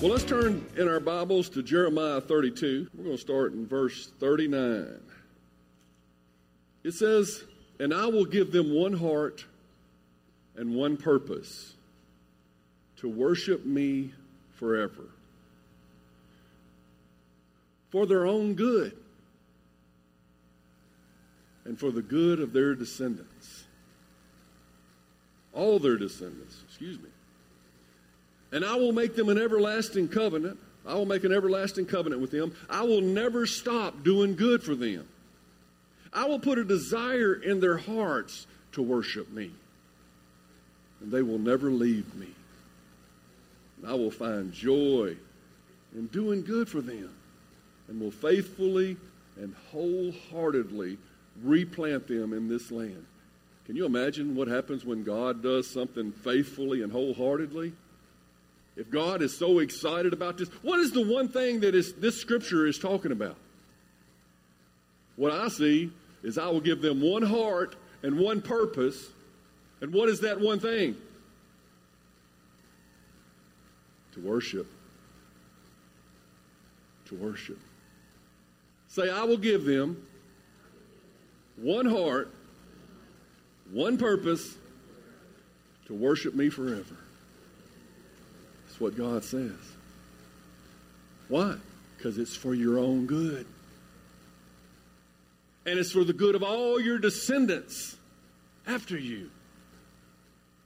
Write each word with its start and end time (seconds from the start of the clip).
Well, 0.00 0.12
let's 0.12 0.24
turn 0.24 0.64
in 0.78 0.88
our 0.88 0.98
Bibles 0.98 1.50
to 1.50 1.62
Jeremiah 1.62 2.22
32. 2.22 2.88
We're 2.94 3.04
going 3.04 3.16
to 3.16 3.20
start 3.20 3.52
in 3.52 3.66
verse 3.66 4.10
39. 4.18 4.98
It 6.84 6.92
says, 6.92 7.44
And 7.78 7.92
I 7.92 8.06
will 8.06 8.24
give 8.24 8.50
them 8.50 8.74
one 8.74 8.94
heart 8.94 9.44
and 10.56 10.74
one 10.74 10.96
purpose 10.96 11.74
to 12.96 13.10
worship 13.10 13.66
me 13.66 14.14
forever. 14.54 15.04
For 17.90 18.06
their 18.06 18.24
own 18.24 18.54
good 18.54 18.96
and 21.66 21.78
for 21.78 21.90
the 21.90 22.00
good 22.00 22.40
of 22.40 22.54
their 22.54 22.74
descendants. 22.74 23.64
All 25.52 25.78
their 25.78 25.98
descendants, 25.98 26.62
excuse 26.66 26.98
me. 26.98 27.09
And 28.52 28.64
I 28.64 28.76
will 28.76 28.92
make 28.92 29.14
them 29.14 29.28
an 29.28 29.38
everlasting 29.38 30.08
covenant. 30.08 30.58
I 30.86 30.94
will 30.94 31.06
make 31.06 31.24
an 31.24 31.32
everlasting 31.32 31.86
covenant 31.86 32.20
with 32.20 32.30
them. 32.30 32.54
I 32.68 32.82
will 32.82 33.00
never 33.00 33.46
stop 33.46 34.02
doing 34.02 34.34
good 34.34 34.62
for 34.62 34.74
them. 34.74 35.06
I 36.12 36.26
will 36.26 36.40
put 36.40 36.58
a 36.58 36.64
desire 36.64 37.34
in 37.34 37.60
their 37.60 37.76
hearts 37.76 38.46
to 38.72 38.82
worship 38.82 39.30
me. 39.30 39.52
And 41.00 41.12
they 41.12 41.22
will 41.22 41.38
never 41.38 41.70
leave 41.70 42.14
me. 42.14 42.28
And 43.80 43.90
I 43.90 43.94
will 43.94 44.10
find 44.10 44.52
joy 44.52 45.16
in 45.94 46.06
doing 46.08 46.42
good 46.42 46.68
for 46.68 46.80
them 46.80 47.10
and 47.88 48.00
will 48.00 48.10
faithfully 48.10 48.96
and 49.36 49.54
wholeheartedly 49.70 50.98
replant 51.42 52.08
them 52.08 52.32
in 52.32 52.48
this 52.48 52.70
land. 52.70 53.06
Can 53.66 53.76
you 53.76 53.86
imagine 53.86 54.34
what 54.34 54.48
happens 54.48 54.84
when 54.84 55.04
God 55.04 55.42
does 55.42 55.68
something 55.68 56.12
faithfully 56.12 56.82
and 56.82 56.92
wholeheartedly? 56.92 57.72
If 58.80 58.88
God 58.90 59.20
is 59.20 59.36
so 59.36 59.58
excited 59.58 60.14
about 60.14 60.38
this, 60.38 60.48
what 60.62 60.80
is 60.80 60.90
the 60.90 61.06
one 61.06 61.28
thing 61.28 61.60
that 61.60 61.74
is, 61.74 61.92
this 61.92 62.18
scripture 62.18 62.66
is 62.66 62.78
talking 62.78 63.12
about? 63.12 63.36
What 65.16 65.32
I 65.32 65.48
see 65.48 65.92
is 66.22 66.38
I 66.38 66.48
will 66.48 66.62
give 66.62 66.80
them 66.80 67.02
one 67.02 67.20
heart 67.20 67.76
and 68.02 68.18
one 68.18 68.40
purpose. 68.40 69.10
And 69.82 69.92
what 69.92 70.08
is 70.08 70.20
that 70.20 70.40
one 70.40 70.60
thing? 70.60 70.96
To 74.12 74.20
worship. 74.20 74.66
To 77.08 77.16
worship. 77.16 77.58
Say, 78.88 79.10
I 79.10 79.24
will 79.24 79.36
give 79.36 79.66
them 79.66 80.06
one 81.56 81.84
heart, 81.84 82.32
one 83.72 83.98
purpose 83.98 84.56
to 85.84 85.92
worship 85.92 86.34
me 86.34 86.48
forever. 86.48 86.96
What 88.80 88.96
God 88.96 89.22
says. 89.22 89.52
Why? 91.28 91.54
Because 91.96 92.18
it's 92.18 92.34
for 92.34 92.54
your 92.54 92.78
own 92.78 93.06
good. 93.06 93.46
And 95.66 95.78
it's 95.78 95.92
for 95.92 96.02
the 96.02 96.14
good 96.14 96.34
of 96.34 96.42
all 96.42 96.80
your 96.80 96.98
descendants 96.98 97.96
after 98.66 98.98
you. 98.98 99.30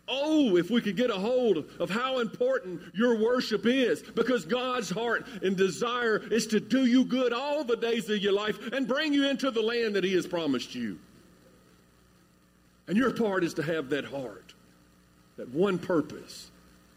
Oh, 0.06 0.56
if 0.56 0.70
we 0.70 0.80
could 0.80 0.96
get 0.96 1.10
a 1.10 1.14
hold 1.14 1.64
of 1.80 1.90
how 1.90 2.20
important 2.20 2.80
your 2.94 3.18
worship 3.18 3.66
is, 3.66 4.02
because 4.02 4.44
God's 4.44 4.90
heart 4.90 5.26
and 5.42 5.56
desire 5.56 6.18
is 6.18 6.46
to 6.48 6.60
do 6.60 6.86
you 6.86 7.04
good 7.04 7.32
all 7.32 7.64
the 7.64 7.76
days 7.76 8.08
of 8.10 8.18
your 8.18 8.32
life 8.32 8.72
and 8.72 8.86
bring 8.86 9.12
you 9.12 9.28
into 9.28 9.50
the 9.50 9.62
land 9.62 9.96
that 9.96 10.04
He 10.04 10.14
has 10.14 10.26
promised 10.26 10.74
you. 10.74 10.98
And 12.86 12.96
your 12.96 13.12
part 13.12 13.42
is 13.42 13.54
to 13.54 13.62
have 13.62 13.90
that 13.90 14.04
heart, 14.04 14.52
that 15.36 15.48
one 15.48 15.78
purpose. 15.78 16.50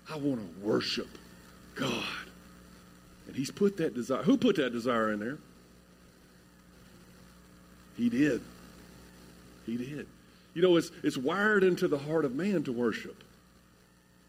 I 0.09 0.17
want 0.17 0.39
to 0.39 0.65
worship 0.65 1.09
God. 1.75 2.03
And 3.27 3.35
He's 3.35 3.51
put 3.51 3.77
that 3.77 3.93
desire. 3.93 4.23
Who 4.23 4.37
put 4.37 4.55
that 4.55 4.71
desire 4.71 5.11
in 5.11 5.19
there? 5.19 5.37
He 7.97 8.09
did. 8.09 8.41
He 9.65 9.75
did. 9.75 10.07
You 10.53 10.61
know, 10.61 10.75
it's, 10.77 10.91
it's 11.03 11.17
wired 11.17 11.63
into 11.63 11.87
the 11.87 11.97
heart 11.97 12.25
of 12.25 12.35
man 12.35 12.63
to 12.63 12.71
worship. 12.71 13.23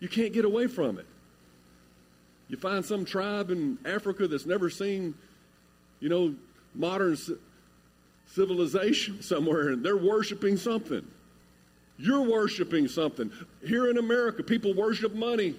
You 0.00 0.08
can't 0.08 0.32
get 0.32 0.44
away 0.44 0.66
from 0.66 0.98
it. 0.98 1.06
You 2.48 2.56
find 2.56 2.84
some 2.84 3.04
tribe 3.04 3.50
in 3.50 3.78
Africa 3.84 4.26
that's 4.26 4.46
never 4.46 4.70
seen, 4.70 5.14
you 6.00 6.08
know, 6.08 6.34
modern 6.74 7.16
ci- 7.16 7.36
civilization 8.26 9.22
somewhere, 9.22 9.68
and 9.68 9.84
they're 9.84 9.96
worshiping 9.96 10.56
something. 10.56 11.06
You're 11.98 12.22
worshiping 12.22 12.88
something. 12.88 13.30
Here 13.64 13.90
in 13.90 13.98
America, 13.98 14.42
people 14.42 14.74
worship 14.74 15.14
money. 15.14 15.56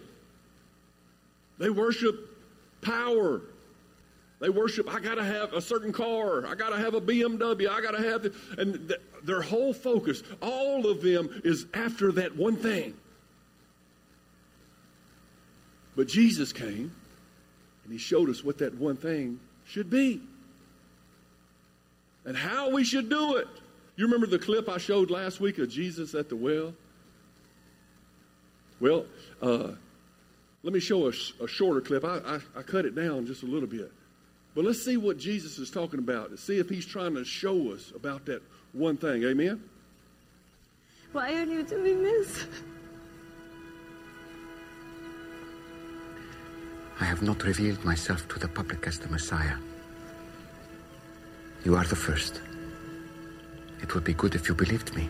They 1.59 1.69
worship 1.69 2.15
power. 2.81 3.41
They 4.39 4.49
worship, 4.49 4.91
I 4.93 4.99
got 5.01 5.15
to 5.15 5.23
have 5.23 5.53
a 5.53 5.61
certain 5.61 5.91
car. 5.91 6.47
I 6.47 6.55
got 6.55 6.69
to 6.69 6.77
have 6.77 6.93
a 6.93 7.01
BMW. 7.01 7.69
I 7.69 7.81
got 7.81 7.91
to 7.91 8.01
have, 8.01 8.23
the, 8.23 8.33
and 8.57 8.87
th- 8.87 9.01
their 9.23 9.41
whole 9.41 9.73
focus, 9.73 10.23
all 10.41 10.87
of 10.87 11.01
them 11.01 11.41
is 11.43 11.65
after 11.73 12.13
that 12.13 12.37
one 12.37 12.55
thing. 12.55 12.93
But 15.97 16.07
Jesus 16.07 16.53
came 16.53 16.95
and 17.83 17.91
he 17.91 17.97
showed 17.97 18.29
us 18.29 18.41
what 18.41 18.59
that 18.59 18.75
one 18.75 18.95
thing 18.95 19.41
should 19.65 19.89
be 19.89 20.21
and 22.23 22.37
how 22.37 22.69
we 22.69 22.85
should 22.85 23.09
do 23.09 23.35
it. 23.35 23.47
You 23.97 24.05
remember 24.05 24.27
the 24.27 24.39
clip 24.39 24.69
I 24.69 24.77
showed 24.77 25.11
last 25.11 25.41
week 25.41 25.57
of 25.57 25.69
Jesus 25.69 26.15
at 26.15 26.29
the 26.29 26.37
well? 26.37 26.73
Well, 28.79 29.05
uh, 29.41 29.71
let 30.63 30.73
me 30.73 30.79
show 30.79 31.05
a, 31.05 31.13
a 31.41 31.47
shorter 31.47 31.81
clip. 31.81 32.03
I, 32.03 32.17
I, 32.17 32.39
I 32.57 32.61
cut 32.63 32.85
it 32.85 32.95
down 32.95 33.25
just 33.25 33.43
a 33.43 33.45
little 33.45 33.67
bit. 33.67 33.91
But 34.55 34.65
let's 34.65 34.83
see 34.83 34.97
what 34.97 35.17
Jesus 35.17 35.57
is 35.57 35.69
talking 35.69 35.99
about. 35.99 36.29
And 36.29 36.39
see 36.39 36.59
if 36.59 36.69
he's 36.69 36.85
trying 36.85 37.15
to 37.15 37.23
show 37.23 37.71
us 37.71 37.91
about 37.95 38.25
that 38.25 38.41
one 38.73 38.97
thing. 38.97 39.23
Amen? 39.23 39.63
Why 41.11 41.33
are 41.33 41.45
you 41.45 41.63
doing 41.63 42.03
this? 42.03 42.45
I 46.99 47.05
have 47.05 47.21
not 47.21 47.43
revealed 47.43 47.83
myself 47.85 48.27
to 48.27 48.39
the 48.39 48.47
public 48.47 48.85
as 48.85 48.99
the 48.99 49.07
Messiah. 49.07 49.55
You 51.63 51.75
are 51.75 51.85
the 51.85 51.95
first. 51.95 52.41
It 53.81 53.93
would 53.95 54.03
be 54.03 54.13
good 54.13 54.35
if 54.35 54.49
you 54.49 54.55
believed 54.55 54.93
me. 54.95 55.09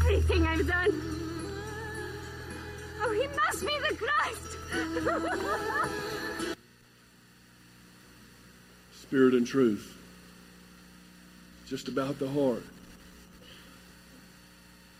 Everything 0.00 0.46
I've 0.46 0.66
done. 0.66 1.02
Oh, 3.00 3.12
he 3.12 3.26
must 3.28 3.66
be 3.66 3.78
the 3.88 3.96
Christ. 3.96 4.56
Spirit 8.92 9.34
and 9.34 9.46
truth. 9.46 9.96
Just 11.66 11.88
about 11.88 12.18
the 12.18 12.28
heart. 12.28 12.64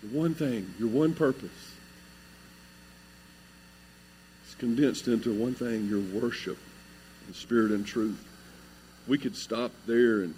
The 0.02 0.08
one 0.16 0.34
thing, 0.34 0.74
your 0.78 0.88
one 0.88 1.14
purpose. 1.14 1.74
It's 4.44 4.54
condensed 4.54 5.08
into 5.08 5.32
one 5.32 5.54
thing, 5.54 5.88
your 5.88 6.00
worship 6.20 6.58
spirit 7.34 7.72
and 7.72 7.86
truth. 7.86 8.24
We 9.06 9.18
could 9.18 9.36
stop 9.36 9.72
there 9.86 10.22
and 10.22 10.34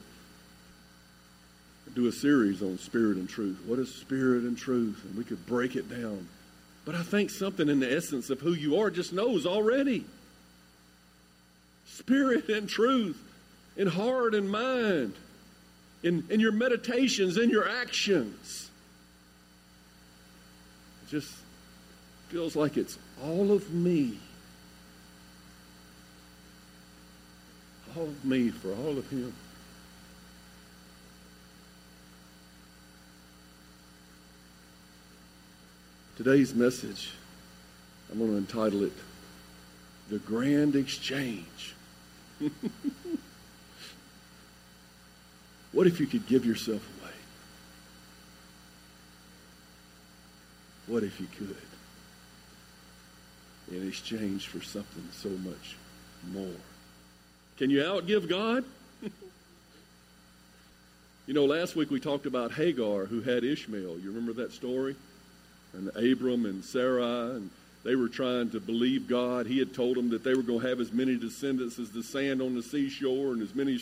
do 1.94 2.06
a 2.06 2.12
series 2.12 2.62
on 2.62 2.78
spirit 2.78 3.16
and 3.16 3.28
truth. 3.28 3.58
What 3.66 3.78
is 3.78 3.94
spirit 3.94 4.44
and 4.44 4.56
truth? 4.56 5.02
And 5.04 5.16
we 5.16 5.24
could 5.24 5.44
break 5.46 5.76
it 5.76 5.88
down. 5.88 6.28
But 6.84 6.94
I 6.94 7.02
think 7.02 7.30
something 7.30 7.68
in 7.68 7.80
the 7.80 7.92
essence 7.92 8.30
of 8.30 8.40
who 8.40 8.52
you 8.52 8.80
are 8.80 8.90
just 8.90 9.12
knows 9.12 9.46
already. 9.46 10.04
Spirit 11.86 12.48
and 12.48 12.68
truth 12.68 13.20
in 13.76 13.86
heart 13.86 14.34
and 14.34 14.50
mind, 14.50 15.14
in, 16.02 16.24
in 16.30 16.40
your 16.40 16.52
meditations, 16.52 17.36
in 17.36 17.50
your 17.50 17.68
actions. 17.68 18.70
It 21.04 21.10
just 21.10 21.32
feels 22.28 22.56
like 22.56 22.76
it's 22.76 22.98
all 23.22 23.52
of 23.52 23.72
me. 23.72 24.18
All 27.96 28.04
of 28.04 28.24
me 28.24 28.50
for 28.50 28.72
all 28.72 28.98
of 28.98 29.08
Him. 29.10 29.32
Today's 36.22 36.54
message, 36.54 37.12
I'm 38.12 38.18
going 38.18 38.30
to 38.30 38.36
entitle 38.36 38.84
it 38.84 38.92
The 40.10 40.18
Grand 40.18 40.76
Exchange. 40.76 41.74
what 45.72 45.86
if 45.86 45.98
you 45.98 46.06
could 46.06 46.26
give 46.26 46.44
yourself 46.44 46.86
away? 47.00 47.12
What 50.88 51.04
if 51.04 51.18
you 51.18 51.26
could? 51.38 51.56
In 53.74 53.88
exchange 53.88 54.46
for 54.48 54.62
something 54.62 55.08
so 55.12 55.30
much 55.30 55.76
more. 56.34 56.60
Can 57.56 57.70
you 57.70 57.80
outgive 57.80 58.28
God? 58.28 58.62
you 61.26 61.32
know, 61.32 61.46
last 61.46 61.76
week 61.76 61.90
we 61.90 61.98
talked 61.98 62.26
about 62.26 62.52
Hagar 62.52 63.06
who 63.06 63.22
had 63.22 63.42
Ishmael. 63.42 63.98
You 64.00 64.10
remember 64.10 64.34
that 64.34 64.52
story? 64.52 64.96
And 65.72 65.88
Abram 65.96 66.46
and 66.46 66.64
Sarai, 66.64 67.36
and 67.36 67.50
they 67.84 67.94
were 67.94 68.08
trying 68.08 68.50
to 68.50 68.60
believe 68.60 69.08
God. 69.08 69.46
He 69.46 69.58
had 69.58 69.74
told 69.74 69.96
them 69.96 70.10
that 70.10 70.24
they 70.24 70.34
were 70.34 70.42
going 70.42 70.60
to 70.60 70.68
have 70.68 70.80
as 70.80 70.92
many 70.92 71.16
descendants 71.16 71.78
as 71.78 71.90
the 71.90 72.02
sand 72.02 72.42
on 72.42 72.54
the 72.54 72.62
seashore 72.62 73.32
and 73.32 73.42
as 73.42 73.54
many 73.54 73.80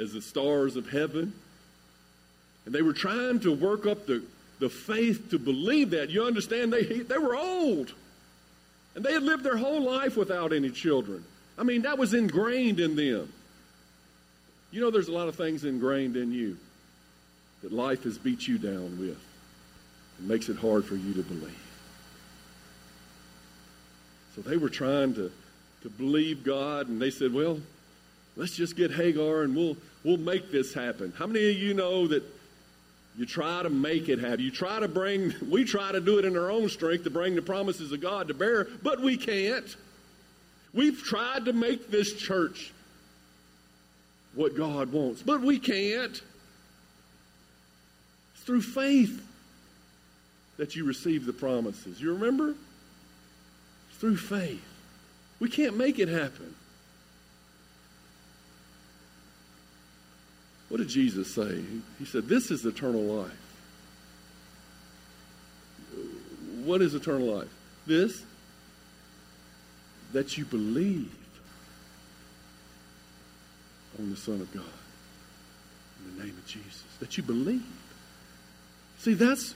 as 0.00 0.12
the 0.12 0.22
stars 0.22 0.76
of 0.76 0.88
heaven. 0.90 1.32
And 2.64 2.74
they 2.74 2.82
were 2.82 2.92
trying 2.92 3.40
to 3.40 3.54
work 3.54 3.86
up 3.86 4.06
the, 4.06 4.22
the 4.58 4.68
faith 4.68 5.30
to 5.30 5.38
believe 5.38 5.90
that. 5.90 6.10
You 6.10 6.24
understand? 6.24 6.72
They, 6.72 6.82
they 6.82 7.18
were 7.18 7.36
old. 7.36 7.92
And 8.94 9.04
they 9.04 9.12
had 9.12 9.22
lived 9.22 9.44
their 9.44 9.56
whole 9.56 9.82
life 9.82 10.16
without 10.16 10.52
any 10.52 10.70
children. 10.70 11.24
I 11.58 11.62
mean, 11.62 11.82
that 11.82 11.98
was 11.98 12.14
ingrained 12.14 12.80
in 12.80 12.96
them. 12.96 13.32
You 14.72 14.80
know, 14.80 14.90
there's 14.90 15.08
a 15.08 15.12
lot 15.12 15.28
of 15.28 15.36
things 15.36 15.64
ingrained 15.64 16.16
in 16.16 16.32
you 16.32 16.56
that 17.62 17.72
life 17.72 18.02
has 18.04 18.18
beat 18.18 18.48
you 18.48 18.58
down 18.58 18.98
with. 18.98 19.18
It 20.18 20.24
makes 20.26 20.48
it 20.48 20.56
hard 20.56 20.84
for 20.84 20.96
you 20.96 21.12
to 21.14 21.22
believe. 21.22 21.62
So 24.34 24.42
they 24.42 24.56
were 24.56 24.68
trying 24.68 25.14
to, 25.14 25.30
to 25.82 25.88
believe 25.88 26.44
God, 26.44 26.88
and 26.88 27.00
they 27.00 27.10
said, 27.10 27.32
well, 27.32 27.58
let's 28.36 28.54
just 28.54 28.76
get 28.76 28.90
Hagar 28.90 29.42
and 29.42 29.56
we'll, 29.56 29.76
we'll 30.04 30.18
make 30.18 30.50
this 30.50 30.74
happen. 30.74 31.12
How 31.16 31.26
many 31.26 31.50
of 31.50 31.56
you 31.56 31.74
know 31.74 32.06
that 32.08 32.22
you 33.18 33.24
try 33.24 33.62
to 33.62 33.70
make 33.70 34.08
it 34.08 34.18
happen? 34.18 34.40
You 34.40 34.50
try 34.50 34.78
to 34.78 34.88
bring, 34.88 35.34
we 35.50 35.64
try 35.64 35.92
to 35.92 36.00
do 36.00 36.18
it 36.18 36.24
in 36.24 36.36
our 36.36 36.50
own 36.50 36.68
strength 36.68 37.04
to 37.04 37.10
bring 37.10 37.34
the 37.34 37.42
promises 37.42 37.92
of 37.92 38.00
God 38.00 38.28
to 38.28 38.34
bear, 38.34 38.68
but 38.82 39.00
we 39.00 39.16
can't. 39.16 39.76
We've 40.74 41.02
tried 41.02 41.46
to 41.46 41.54
make 41.54 41.90
this 41.90 42.12
church 42.12 42.72
what 44.34 44.54
God 44.54 44.92
wants, 44.92 45.22
but 45.22 45.40
we 45.40 45.58
can't. 45.58 46.20
It's 48.34 48.44
through 48.44 48.60
faith 48.60 49.25
that 50.56 50.74
you 50.74 50.84
receive 50.84 51.26
the 51.26 51.32
promises. 51.32 52.00
You 52.00 52.14
remember? 52.14 52.54
Through 53.98 54.16
faith. 54.16 54.64
We 55.38 55.48
can't 55.48 55.76
make 55.76 55.98
it 55.98 56.08
happen. 56.08 56.54
What 60.68 60.78
did 60.78 60.88
Jesus 60.88 61.32
say? 61.32 61.62
He 61.98 62.04
said, 62.04 62.28
This 62.28 62.50
is 62.50 62.64
eternal 62.64 63.02
life. 63.02 63.30
What 66.64 66.82
is 66.82 66.94
eternal 66.94 67.34
life? 67.34 67.48
This, 67.86 68.24
that 70.12 70.36
you 70.36 70.44
believe 70.44 71.14
on 73.98 74.10
the 74.10 74.16
Son 74.16 74.40
of 74.40 74.52
God 74.52 74.64
in 76.04 76.16
the 76.16 76.24
name 76.24 76.36
of 76.36 76.46
Jesus. 76.46 76.82
That 77.00 77.16
you 77.16 77.22
believe. 77.22 77.64
See, 78.98 79.14
that's 79.14 79.54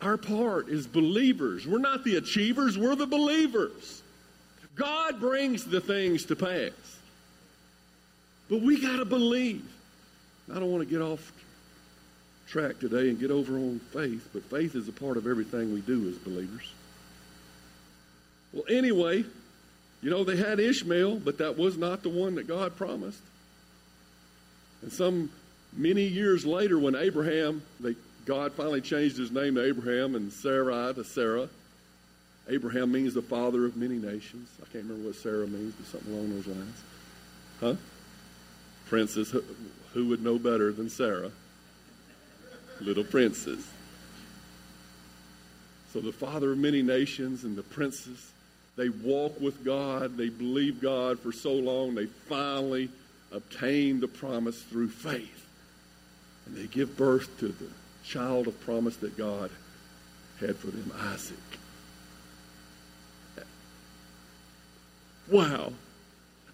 our 0.00 0.16
part 0.16 0.68
is 0.68 0.86
believers. 0.86 1.66
We're 1.66 1.78
not 1.78 2.04
the 2.04 2.16
achievers, 2.16 2.78
we're 2.78 2.94
the 2.94 3.06
believers. 3.06 4.02
God 4.74 5.18
brings 5.18 5.64
the 5.64 5.80
things 5.80 6.26
to 6.26 6.36
pass. 6.36 6.70
But 8.48 8.62
we 8.62 8.80
got 8.80 8.96
to 8.98 9.04
believe. 9.04 9.68
I 10.50 10.54
don't 10.54 10.70
want 10.70 10.88
to 10.88 10.90
get 10.90 11.02
off 11.02 11.32
track 12.46 12.78
today 12.78 13.10
and 13.10 13.20
get 13.20 13.30
over 13.30 13.54
on 13.56 13.80
faith, 13.92 14.28
but 14.32 14.42
faith 14.44 14.74
is 14.74 14.88
a 14.88 14.92
part 14.92 15.16
of 15.16 15.26
everything 15.26 15.74
we 15.74 15.80
do 15.82 16.08
as 16.08 16.16
believers. 16.16 16.72
Well, 18.52 18.64
anyway, 18.70 19.24
you 20.00 20.10
know, 20.10 20.24
they 20.24 20.36
had 20.36 20.58
Ishmael, 20.58 21.16
but 21.16 21.38
that 21.38 21.58
was 21.58 21.76
not 21.76 22.02
the 22.02 22.08
one 22.08 22.36
that 22.36 22.46
God 22.46 22.76
promised. 22.76 23.20
And 24.80 24.92
some 24.92 25.30
many 25.76 26.04
years 26.04 26.46
later, 26.46 26.78
when 26.78 26.94
Abraham, 26.94 27.62
they, 27.80 27.96
God 28.28 28.52
finally 28.52 28.82
changed 28.82 29.16
his 29.16 29.32
name 29.32 29.54
to 29.54 29.64
Abraham 29.64 30.14
and 30.14 30.30
Sarai 30.30 30.92
to 30.92 31.02
Sarah. 31.02 31.48
Abraham 32.46 32.92
means 32.92 33.14
the 33.14 33.22
father 33.22 33.64
of 33.64 33.74
many 33.74 33.96
nations. 33.96 34.50
I 34.60 34.70
can't 34.70 34.84
remember 34.84 35.08
what 35.08 35.16
Sarah 35.16 35.46
means, 35.46 35.72
but 35.72 35.86
something 35.86 36.12
along 36.12 36.34
those 36.34 36.46
lines. 36.46 36.82
Huh? 37.58 37.74
Princess, 38.86 39.34
who 39.94 40.08
would 40.08 40.22
know 40.22 40.38
better 40.38 40.72
than 40.72 40.90
Sarah? 40.90 41.30
Little 42.82 43.02
princess. 43.02 43.66
So 45.94 46.00
the 46.00 46.12
father 46.12 46.52
of 46.52 46.58
many 46.58 46.82
nations 46.82 47.44
and 47.44 47.56
the 47.56 47.62
princess, 47.62 48.30
they 48.76 48.90
walk 48.90 49.40
with 49.40 49.64
God, 49.64 50.18
they 50.18 50.28
believe 50.28 50.82
God 50.82 51.18
for 51.18 51.32
so 51.32 51.54
long, 51.54 51.94
they 51.94 52.06
finally 52.06 52.90
obtain 53.32 54.00
the 54.00 54.08
promise 54.08 54.60
through 54.64 54.90
faith. 54.90 55.46
And 56.44 56.54
they 56.54 56.66
give 56.66 56.94
birth 56.94 57.38
to 57.40 57.48
the 57.48 57.68
child 58.08 58.48
of 58.48 58.58
promise 58.62 58.96
that 58.96 59.16
God 59.16 59.50
had 60.40 60.56
for 60.56 60.68
them, 60.68 60.92
Isaac. 61.12 61.36
Wow. 65.30 65.72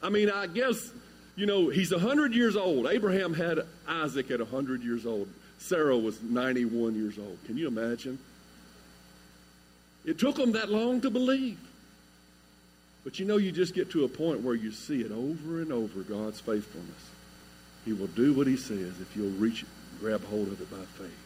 I 0.02 0.08
mean, 0.08 0.30
I 0.30 0.48
guess, 0.48 0.90
you 1.36 1.46
know, 1.46 1.68
he's 1.68 1.92
100 1.92 2.34
years 2.34 2.56
old. 2.56 2.86
Abraham 2.88 3.32
had 3.32 3.60
Isaac 3.86 4.30
at 4.30 4.40
100 4.40 4.82
years 4.82 5.06
old. 5.06 5.28
Sarah 5.58 5.96
was 5.96 6.20
91 6.22 6.94
years 6.94 7.18
old. 7.18 7.38
Can 7.46 7.56
you 7.56 7.68
imagine? 7.68 8.18
It 10.04 10.18
took 10.18 10.36
them 10.36 10.52
that 10.52 10.70
long 10.70 11.00
to 11.02 11.10
believe. 11.10 11.58
But 13.04 13.18
you 13.18 13.26
know, 13.26 13.36
you 13.36 13.52
just 13.52 13.74
get 13.74 13.90
to 13.90 14.04
a 14.04 14.08
point 14.08 14.40
where 14.40 14.54
you 14.54 14.72
see 14.72 15.02
it 15.02 15.12
over 15.12 15.60
and 15.60 15.72
over 15.72 16.00
God's 16.00 16.40
faithfulness. 16.40 17.10
He 17.84 17.92
will 17.92 18.08
do 18.08 18.32
what 18.32 18.46
He 18.46 18.56
says 18.56 19.00
if 19.00 19.12
you'll 19.14 19.30
reach 19.30 19.62
it, 19.62 19.68
grab 20.00 20.24
hold 20.24 20.48
of 20.48 20.60
it 20.60 20.70
by 20.70 20.84
faith. 20.98 21.23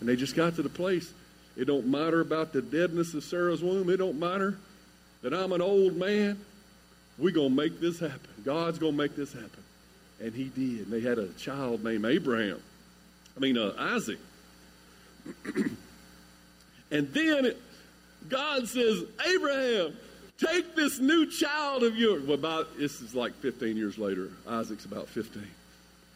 And 0.00 0.08
they 0.08 0.16
just 0.16 0.34
got 0.34 0.56
to 0.56 0.62
the 0.62 0.68
place. 0.68 1.12
It 1.56 1.66
don't 1.66 1.86
matter 1.86 2.20
about 2.20 2.52
the 2.52 2.62
deadness 2.62 3.14
of 3.14 3.22
Sarah's 3.22 3.62
womb. 3.62 3.90
It 3.90 3.98
don't 3.98 4.18
matter 4.18 4.56
that 5.22 5.34
I'm 5.34 5.52
an 5.52 5.60
old 5.60 5.96
man. 5.96 6.38
We're 7.18 7.32
going 7.32 7.50
to 7.50 7.54
make 7.54 7.80
this 7.80 8.00
happen. 8.00 8.30
God's 8.44 8.78
going 8.78 8.92
to 8.92 8.98
make 8.98 9.14
this 9.14 9.32
happen. 9.32 9.50
And 10.20 10.32
He 10.32 10.44
did. 10.44 10.86
And 10.86 10.92
they 10.92 11.00
had 11.00 11.18
a 11.18 11.28
child 11.34 11.84
named 11.84 12.04
Abraham. 12.06 12.60
I 13.36 13.40
mean, 13.40 13.58
uh, 13.58 13.74
Isaac. 13.78 14.18
and 16.90 17.12
then 17.12 17.44
it, 17.44 17.60
God 18.28 18.66
says, 18.68 19.02
Abraham, 19.26 19.96
take 20.38 20.74
this 20.74 20.98
new 20.98 21.30
child 21.30 21.82
of 21.82 21.96
yours. 21.96 22.22
Well, 22.24 22.34
about 22.34 22.78
this 22.78 23.00
is 23.02 23.14
like 23.14 23.34
15 23.36 23.76
years 23.76 23.98
later. 23.98 24.30
Isaac's 24.48 24.86
about 24.86 25.08
15. 25.08 25.46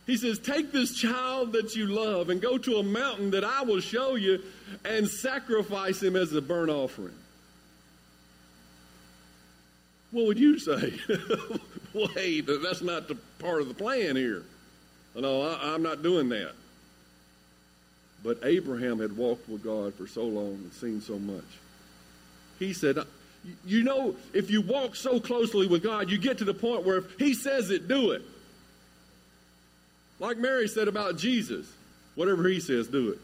He 0.06 0.16
says, 0.16 0.38
Take 0.38 0.72
this 0.72 0.94
child 0.94 1.52
that 1.52 1.74
you 1.74 1.86
love 1.86 2.28
and 2.28 2.40
go 2.40 2.58
to 2.58 2.76
a 2.76 2.82
mountain 2.82 3.30
that 3.30 3.44
I 3.44 3.62
will 3.62 3.80
show 3.80 4.16
you 4.16 4.42
and 4.84 5.08
sacrifice 5.08 6.02
him 6.02 6.16
as 6.16 6.32
a 6.32 6.42
burnt 6.42 6.70
offering. 6.70 7.14
What 10.10 10.26
would 10.26 10.38
you 10.38 10.58
say? 10.58 10.94
Wait, 11.94 12.42
that's 12.42 12.82
not 12.82 13.08
the 13.08 13.16
part 13.38 13.62
of 13.62 13.68
the 13.68 13.74
plan 13.74 14.16
here. 14.16 14.42
No, 15.14 15.42
I, 15.42 15.74
I'm 15.74 15.82
not 15.82 16.02
doing 16.02 16.28
that. 16.30 16.52
But 18.22 18.38
Abraham 18.42 19.00
had 19.00 19.16
walked 19.16 19.48
with 19.48 19.62
God 19.62 19.94
for 19.94 20.06
so 20.06 20.24
long 20.24 20.54
and 20.54 20.72
seen 20.72 21.00
so 21.00 21.18
much. 21.18 21.44
He 22.58 22.72
said, 22.72 22.98
You 23.66 23.82
know, 23.82 24.16
if 24.32 24.50
you 24.50 24.60
walk 24.60 24.96
so 24.96 25.20
closely 25.20 25.66
with 25.66 25.82
God, 25.82 26.10
you 26.10 26.18
get 26.18 26.38
to 26.38 26.44
the 26.44 26.54
point 26.54 26.84
where 26.84 26.98
if 26.98 27.18
He 27.18 27.34
says 27.34 27.70
it, 27.70 27.88
do 27.88 28.12
it. 28.12 28.22
Like 30.20 30.38
Mary 30.38 30.68
said 30.68 30.88
about 30.88 31.16
Jesus, 31.16 31.70
whatever 32.14 32.48
He 32.48 32.60
says, 32.60 32.88
do 32.88 33.10
it. 33.10 33.18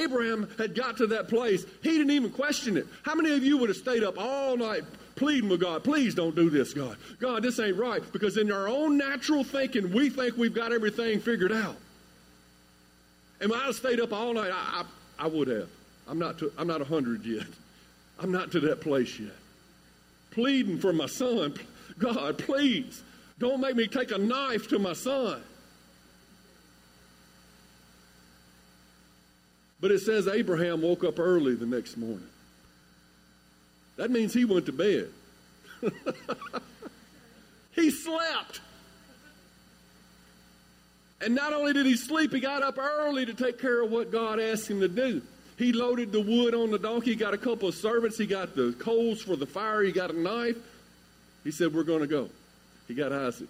Abraham 0.00 0.48
had 0.56 0.74
got 0.74 0.96
to 0.98 1.06
that 1.08 1.28
place. 1.28 1.66
He 1.82 1.90
didn't 1.90 2.12
even 2.12 2.30
question 2.30 2.78
it. 2.78 2.86
How 3.02 3.14
many 3.14 3.32
of 3.32 3.44
you 3.44 3.58
would 3.58 3.68
have 3.68 3.76
stayed 3.76 4.02
up 4.02 4.14
all 4.18 4.56
night 4.56 4.84
pleading 5.16 5.48
with 5.48 5.60
God, 5.60 5.84
please 5.84 6.14
don't 6.14 6.34
do 6.34 6.50
this, 6.50 6.72
God. 6.72 6.96
God, 7.20 7.42
this 7.42 7.58
ain't 7.58 7.76
right. 7.76 8.02
Because 8.12 8.36
in 8.36 8.50
our 8.50 8.68
own 8.68 8.96
natural 8.96 9.44
thinking, 9.44 9.92
we 9.92 10.10
think 10.10 10.36
we've 10.36 10.54
got 10.54 10.72
everything 10.72 11.20
figured 11.20 11.52
out. 11.52 11.76
And 13.40 13.52
I 13.52 13.70
stayed 13.72 14.00
up 14.00 14.12
all 14.12 14.34
night, 14.34 14.50
I, 14.52 14.84
I, 15.18 15.24
I 15.24 15.26
would 15.28 15.48
have. 15.48 15.68
I'm 16.08 16.18
not, 16.18 16.38
to, 16.38 16.52
I'm 16.58 16.66
not 16.66 16.80
100 16.80 17.24
yet. 17.24 17.46
I'm 18.18 18.32
not 18.32 18.52
to 18.52 18.60
that 18.60 18.80
place 18.80 19.18
yet. 19.18 19.32
Pleading 20.30 20.78
for 20.78 20.92
my 20.92 21.06
son. 21.06 21.54
God, 21.98 22.38
please, 22.38 23.02
don't 23.38 23.60
make 23.60 23.76
me 23.76 23.86
take 23.86 24.12
a 24.12 24.18
knife 24.18 24.68
to 24.68 24.78
my 24.78 24.92
son. 24.92 25.42
But 29.82 29.90
it 29.90 29.98
says 30.00 30.28
Abraham 30.28 30.80
woke 30.80 31.02
up 31.02 31.18
early 31.18 31.56
the 31.56 31.66
next 31.66 31.96
morning. 31.96 32.28
That 33.96 34.12
means 34.12 34.32
he 34.32 34.44
went 34.44 34.66
to 34.66 34.72
bed. 34.72 35.08
he 37.72 37.90
slept. 37.90 38.60
And 41.20 41.34
not 41.34 41.52
only 41.52 41.72
did 41.72 41.84
he 41.84 41.96
sleep, 41.96 42.32
he 42.32 42.38
got 42.38 42.62
up 42.62 42.78
early 42.78 43.26
to 43.26 43.34
take 43.34 43.60
care 43.60 43.82
of 43.82 43.90
what 43.90 44.12
God 44.12 44.38
asked 44.38 44.70
him 44.70 44.80
to 44.80 44.88
do. 44.88 45.20
He 45.58 45.72
loaded 45.72 46.12
the 46.12 46.20
wood 46.20 46.54
on 46.54 46.70
the 46.70 46.78
donkey, 46.78 47.16
got 47.16 47.34
a 47.34 47.38
couple 47.38 47.68
of 47.68 47.74
servants, 47.74 48.16
he 48.16 48.26
got 48.26 48.54
the 48.54 48.74
coals 48.78 49.20
for 49.20 49.34
the 49.34 49.46
fire, 49.46 49.82
he 49.82 49.90
got 49.90 50.10
a 50.10 50.18
knife. 50.18 50.56
He 51.42 51.50
said, 51.50 51.74
We're 51.74 51.82
going 51.82 52.00
to 52.00 52.06
go. 52.06 52.30
He 52.86 52.94
got 52.94 53.12
Isaac. 53.12 53.48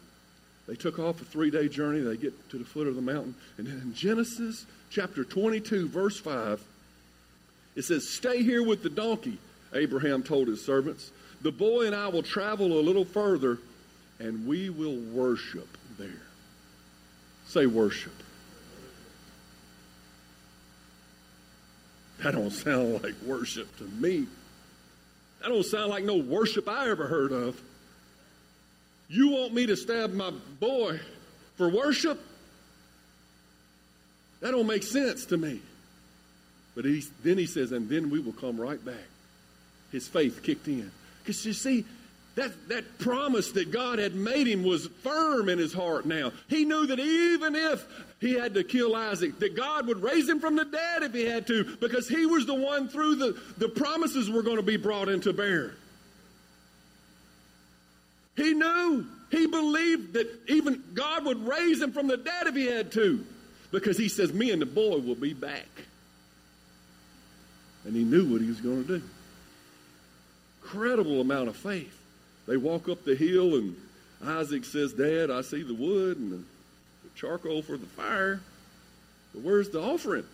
They 0.67 0.75
took 0.75 0.99
off 0.99 1.21
a 1.21 1.25
three 1.25 1.51
day 1.51 1.69
journey. 1.69 2.01
They 2.01 2.17
get 2.17 2.51
to 2.51 2.59
the 2.59 2.65
foot 2.65 2.87
of 2.87 2.95
the 2.95 3.03
mountain. 3.03 3.35
And 3.59 3.67
then 3.67 3.81
in 3.81 3.95
Genesis 3.95 4.67
chapter 4.91 5.25
22, 5.25 5.89
verse 5.89 6.19
5, 6.19 6.63
it 7.75 7.83
says, 7.83 8.09
Stay 8.09 8.43
here 8.43 8.63
with 8.63 8.83
the 8.83 8.91
donkey. 8.91 9.39
Abraham 9.75 10.23
told 10.23 10.49
his 10.49 10.65
servants, 10.65 11.11
The 11.41 11.53
boy 11.53 11.87
and 11.87 11.95
I 11.95 12.09
will 12.09 12.23
travel 12.23 12.79
a 12.79 12.83
little 12.83 13.05
further, 13.05 13.59
and 14.19 14.47
we 14.47 14.71
will 14.71 14.97
worship 14.97 15.69
there. 15.99 16.11
Say 17.47 17.67
worship. 17.67 18.13
That 22.23 22.33
don't 22.33 22.51
sound 22.51 23.03
like 23.03 23.15
worship 23.27 23.77
to 23.79 23.85
me. 23.85 24.27
That 25.41 25.49
don't 25.49 25.65
sound 25.65 25.91
like 25.91 26.05
no 26.05 26.17
worship 26.17 26.69
I 26.69 26.89
ever 26.89 27.09
heard 27.09 27.33
of. 27.33 27.61
You 29.13 29.29
want 29.29 29.53
me 29.53 29.67
to 29.67 29.77
stab 29.77 30.15
my 30.15 30.31
boy 30.59 30.99
for 31.57 31.69
worship? 31.69 32.19
That 34.41 34.53
don't 34.53 34.67
make 34.67 34.83
sense 34.83 35.27
to 35.27 35.37
me. 35.37 35.61
But 36.75 36.87
he, 36.87 37.05
then 37.23 37.37
he 37.37 37.45
says, 37.45 37.73
and 37.73 37.91
then 37.91 38.09
we 38.09 38.21
will 38.21 38.33
come 38.33 38.59
right 38.59 38.83
back 38.83 38.95
his 39.93 40.09
faith 40.09 40.43
kicked 40.43 40.67
in. 40.67 40.91
Because 41.23 41.45
you 41.45 41.53
see, 41.53 41.85
that, 42.37 42.51
that 42.71 42.99
promise 42.99 43.53
that 43.53 43.71
God 43.71 43.99
had 43.99 44.15
made 44.15 44.49
him 44.49 44.65
was 44.65 44.87
firm 44.87 45.51
in 45.51 45.59
his 45.59 45.75
heart 45.75 46.07
now. 46.07 46.33
He 46.49 46.65
knew 46.65 46.87
that 46.87 46.99
even 46.99 47.55
if 47.55 47.85
he 48.19 48.33
had 48.33 48.55
to 48.55 48.65
kill 48.65 48.97
Isaac, 48.97 49.39
that 49.41 49.55
God 49.55 49.87
would 49.89 50.03
raise 50.03 50.27
him 50.27 50.41
from 50.41 50.57
the 50.57 50.65
dead 50.65 51.03
if 51.03 51.13
he 51.13 51.27
had 51.27 51.47
to, 51.49 51.77
because 51.83 52.09
he 52.09 52.25
was 52.25 52.47
the 52.47 52.55
one 52.55 52.89
through 52.89 53.17
the, 53.17 53.39
the 53.59 53.69
promises 53.69 54.31
were 54.31 54.43
going 54.43 54.57
to 54.57 54.63
be 54.63 54.79
brought 54.79 55.11
into 55.11 55.35
bear. 55.35 55.75
He 58.37 58.55
knew, 58.55 59.07
he 59.31 59.47
believed 59.47 60.15
that 60.15 60.29
even 60.49 60.83
God 60.95 61.25
would 61.27 61.47
raise 61.47 61.81
him 61.81 61.93
from 61.93 62.07
the 62.07 62.17
dead 62.17 62.47
if 62.47 62.55
he 62.55 62.67
had 62.67 62.93
to, 62.93 63.25
because 63.71 63.99
he 63.99 64.09
says, 64.09 64.33
Me 64.33 64.51
and 64.51 64.63
the 64.63 64.67
boy 64.67 64.99
will 64.99 65.15
be 65.15 65.35
back. 65.35 65.69
And 67.85 67.95
he 67.95 68.05
knew 68.05 68.31
what 68.33 68.41
he 68.41 68.49
was 68.49 68.61
going 68.61 68.85
to 68.87 68.99
do 68.99 69.03
incredible 70.63 71.21
amount 71.21 71.49
of 71.49 71.57
faith. 71.57 71.99
They 72.47 72.57
walk 72.57 72.89
up 72.89 73.05
the 73.05 73.15
hill, 73.15 73.57
and 73.57 73.77
Isaac 74.25 74.65
says, 74.65 74.93
Dad, 74.93 75.31
I 75.31 75.43
see 75.43 75.63
the 75.63 75.75
wood 75.75 76.19
and 76.19 76.33
the, 76.33 76.43
charcoal 77.15 77.61
for 77.61 77.77
the 77.77 77.87
fire, 77.87 78.41
but 79.35 79.43
where's 79.43 79.69
the 79.69 79.81
offering? 79.81 80.25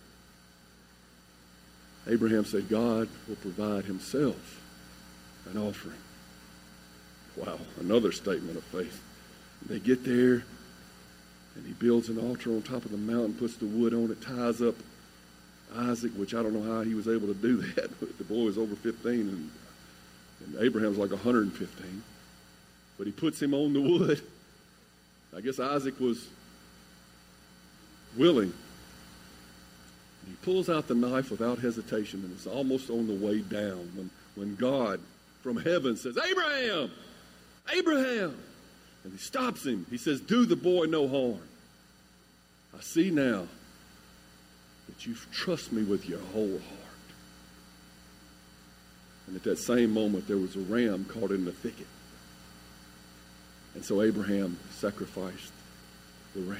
Abraham 2.07 2.45
said, 2.45 2.69
God 2.69 3.09
will 3.27 3.35
provide 3.35 3.83
himself 3.83 4.61
an 5.51 5.57
offering. 5.57 5.97
Wow, 7.39 7.59
another 7.79 8.11
statement 8.11 8.57
of 8.57 8.63
faith. 8.65 9.01
They 9.67 9.79
get 9.79 10.03
there, 10.03 10.43
and 11.55 11.65
he 11.65 11.73
builds 11.73 12.09
an 12.09 12.17
altar 12.17 12.51
on 12.51 12.61
top 12.61 12.85
of 12.85 12.91
the 12.91 12.97
mountain, 12.97 13.33
puts 13.33 13.55
the 13.55 13.65
wood 13.65 13.93
on 13.93 14.11
it, 14.11 14.21
ties 14.21 14.61
up 14.61 14.75
Isaac, 15.75 16.11
which 16.13 16.33
I 16.33 16.43
don't 16.43 16.53
know 16.53 16.73
how 16.73 16.81
he 16.81 16.93
was 16.93 17.07
able 17.07 17.27
to 17.27 17.33
do 17.33 17.57
that. 17.75 18.17
the 18.17 18.23
boy 18.23 18.45
was 18.45 18.57
over 18.57 18.75
15, 18.75 19.11
and 19.13 19.51
and 20.45 20.55
Abraham's 20.59 20.97
like 20.97 21.11
115. 21.11 22.03
But 22.97 23.07
he 23.07 23.11
puts 23.11 23.41
him 23.41 23.53
on 23.53 23.73
the 23.73 23.81
wood. 23.81 24.21
I 25.35 25.41
guess 25.41 25.59
Isaac 25.59 25.99
was 25.99 26.27
willing. 28.17 28.53
He 30.27 30.33
pulls 30.43 30.69
out 30.69 30.87
the 30.87 30.95
knife 30.95 31.31
without 31.31 31.59
hesitation, 31.59 32.21
and 32.23 32.31
it's 32.33 32.47
almost 32.47 32.89
on 32.89 33.07
the 33.07 33.13
way 33.13 33.39
down 33.39 33.89
when, 33.95 34.09
when 34.35 34.55
God 34.55 34.99
from 35.41 35.57
heaven 35.57 35.95
says, 35.95 36.17
Abraham! 36.17 36.91
Abraham! 37.73 38.37
And 39.03 39.13
he 39.13 39.19
stops 39.19 39.65
him. 39.65 39.85
He 39.89 39.97
says, 39.97 40.19
Do 40.19 40.45
the 40.45 40.55
boy 40.55 40.85
no 40.85 41.07
harm. 41.07 41.41
I 42.77 42.81
see 42.81 43.09
now 43.11 43.47
that 44.87 45.05
you 45.05 45.15
trust 45.31 45.71
me 45.71 45.83
with 45.83 46.07
your 46.07 46.19
whole 46.33 46.59
heart. 46.59 46.89
And 49.27 49.35
at 49.35 49.43
that 49.43 49.57
same 49.57 49.91
moment, 49.91 50.27
there 50.27 50.37
was 50.37 50.55
a 50.55 50.59
ram 50.59 51.05
caught 51.05 51.31
in 51.31 51.45
the 51.45 51.51
thicket. 51.51 51.87
And 53.75 53.85
so 53.85 54.01
Abraham 54.01 54.57
sacrificed 54.71 55.53
the 56.35 56.41
ram. 56.41 56.59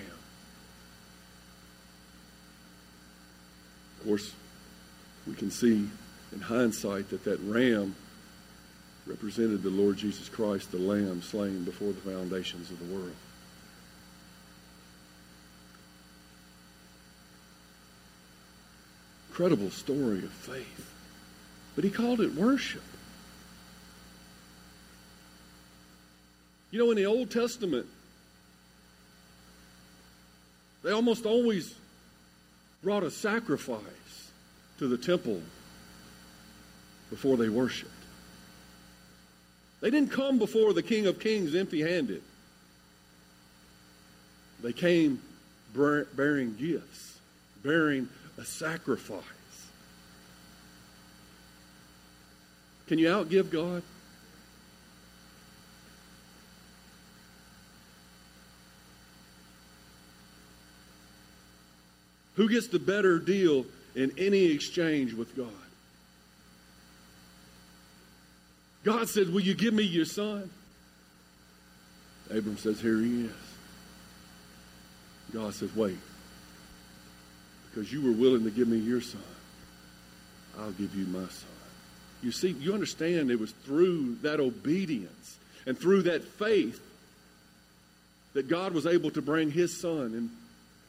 Of 4.00 4.06
course, 4.06 4.34
we 5.28 5.34
can 5.34 5.51
see 5.51 5.89
in 6.32 6.39
hindsight 6.39 7.10
that 7.10 7.24
that 7.25 7.39
ram 7.39 7.96
represented 9.10 9.63
the 9.63 9.70
Lord 9.70 9.98
Jesus 9.98 10.30
Christ, 10.30 10.72
the 10.72 10.78
lamb 10.78 11.22
slain 11.22 11.66
before 11.66 11.92
the 11.92 12.01
foundations 12.01 12.70
of 12.70 12.80
the 12.80 12.94
world. 12.94 13.16
Incredible 19.30 19.72
story 19.72 20.20
of 20.20 20.32
faith 20.32 20.89
but 21.80 21.86
he 21.86 21.89
called 21.89 22.20
it 22.20 22.36
worship. 22.36 22.84
You 26.72 26.80
know, 26.80 26.92
in 26.92 26.98
the 26.98 27.06
Old 27.06 27.32
Testament, 27.32 27.88
they 30.84 30.92
almost 30.92 31.25
always 31.25 31.74
brought 32.84 33.04
a 33.04 33.10
sacrifice 33.10 33.80
to 34.80 34.89
the 34.89 34.98
temple 34.98 35.42
before 37.10 37.38
they 37.38 37.48
worshiped. 37.48 37.92
They 39.82 39.90
didn't 39.90 40.12
come 40.12 40.40
before 40.40 40.74
the 40.74 40.84
King 40.84 41.08
of 41.08 41.20
Kings 41.20 41.56
empty 41.56 41.82
handed, 41.82 42.22
they 44.62 44.74
came 44.74 45.22
bearing 45.74 46.56
gifts, 46.56 47.20
bearing 47.64 48.10
a 48.38 48.44
sacrifice. 48.44 49.24
Can 52.88 52.98
you 52.98 53.08
outgive 53.08 53.52
God? 53.52 53.84
Who 62.36 62.50
gets 62.50 62.68
the 62.68 62.80
better 62.80 63.20
deal 63.20 63.66
in 63.96 64.12
any 64.18 64.46
exchange 64.46 65.14
with 65.14 65.36
God? 65.36 65.69
God 68.84 69.10
says, 69.10 69.30
Will 69.30 69.42
you 69.42 69.54
give 69.54 69.74
me 69.74 69.84
your 69.84 70.06
son? 70.06 70.50
Abram 72.30 72.58
says, 72.58 72.80
Here 72.80 72.98
he 72.98 73.26
is. 73.26 73.32
God 75.34 75.54
says, 75.54 75.76
wait. 75.76 75.98
Because 77.70 77.92
you 77.92 78.02
were 78.02 78.12
willing 78.12 78.44
to 78.46 78.52
give 78.52 78.68
me 78.68 78.78
your 78.78 79.02
son, 79.02 79.22
I'll 80.58 80.72
give 80.72 80.96
you 80.96 81.06
my 81.06 81.20
son. 81.20 81.50
You 82.22 82.32
see, 82.32 82.50
you 82.50 82.74
understand 82.74 83.32
it 83.32 83.40
was 83.40 83.52
through 83.52 84.16
that 84.24 84.40
obedience 84.40 85.38
and 85.66 85.78
through 85.78 86.04
that 86.04 86.24
faith 86.24 86.82
that 88.34 88.48
God 88.48 88.74
was 88.74 88.86
able 88.86 89.12
to 89.12 89.22
bring 89.22 89.52
his 89.52 89.80
son 89.80 90.14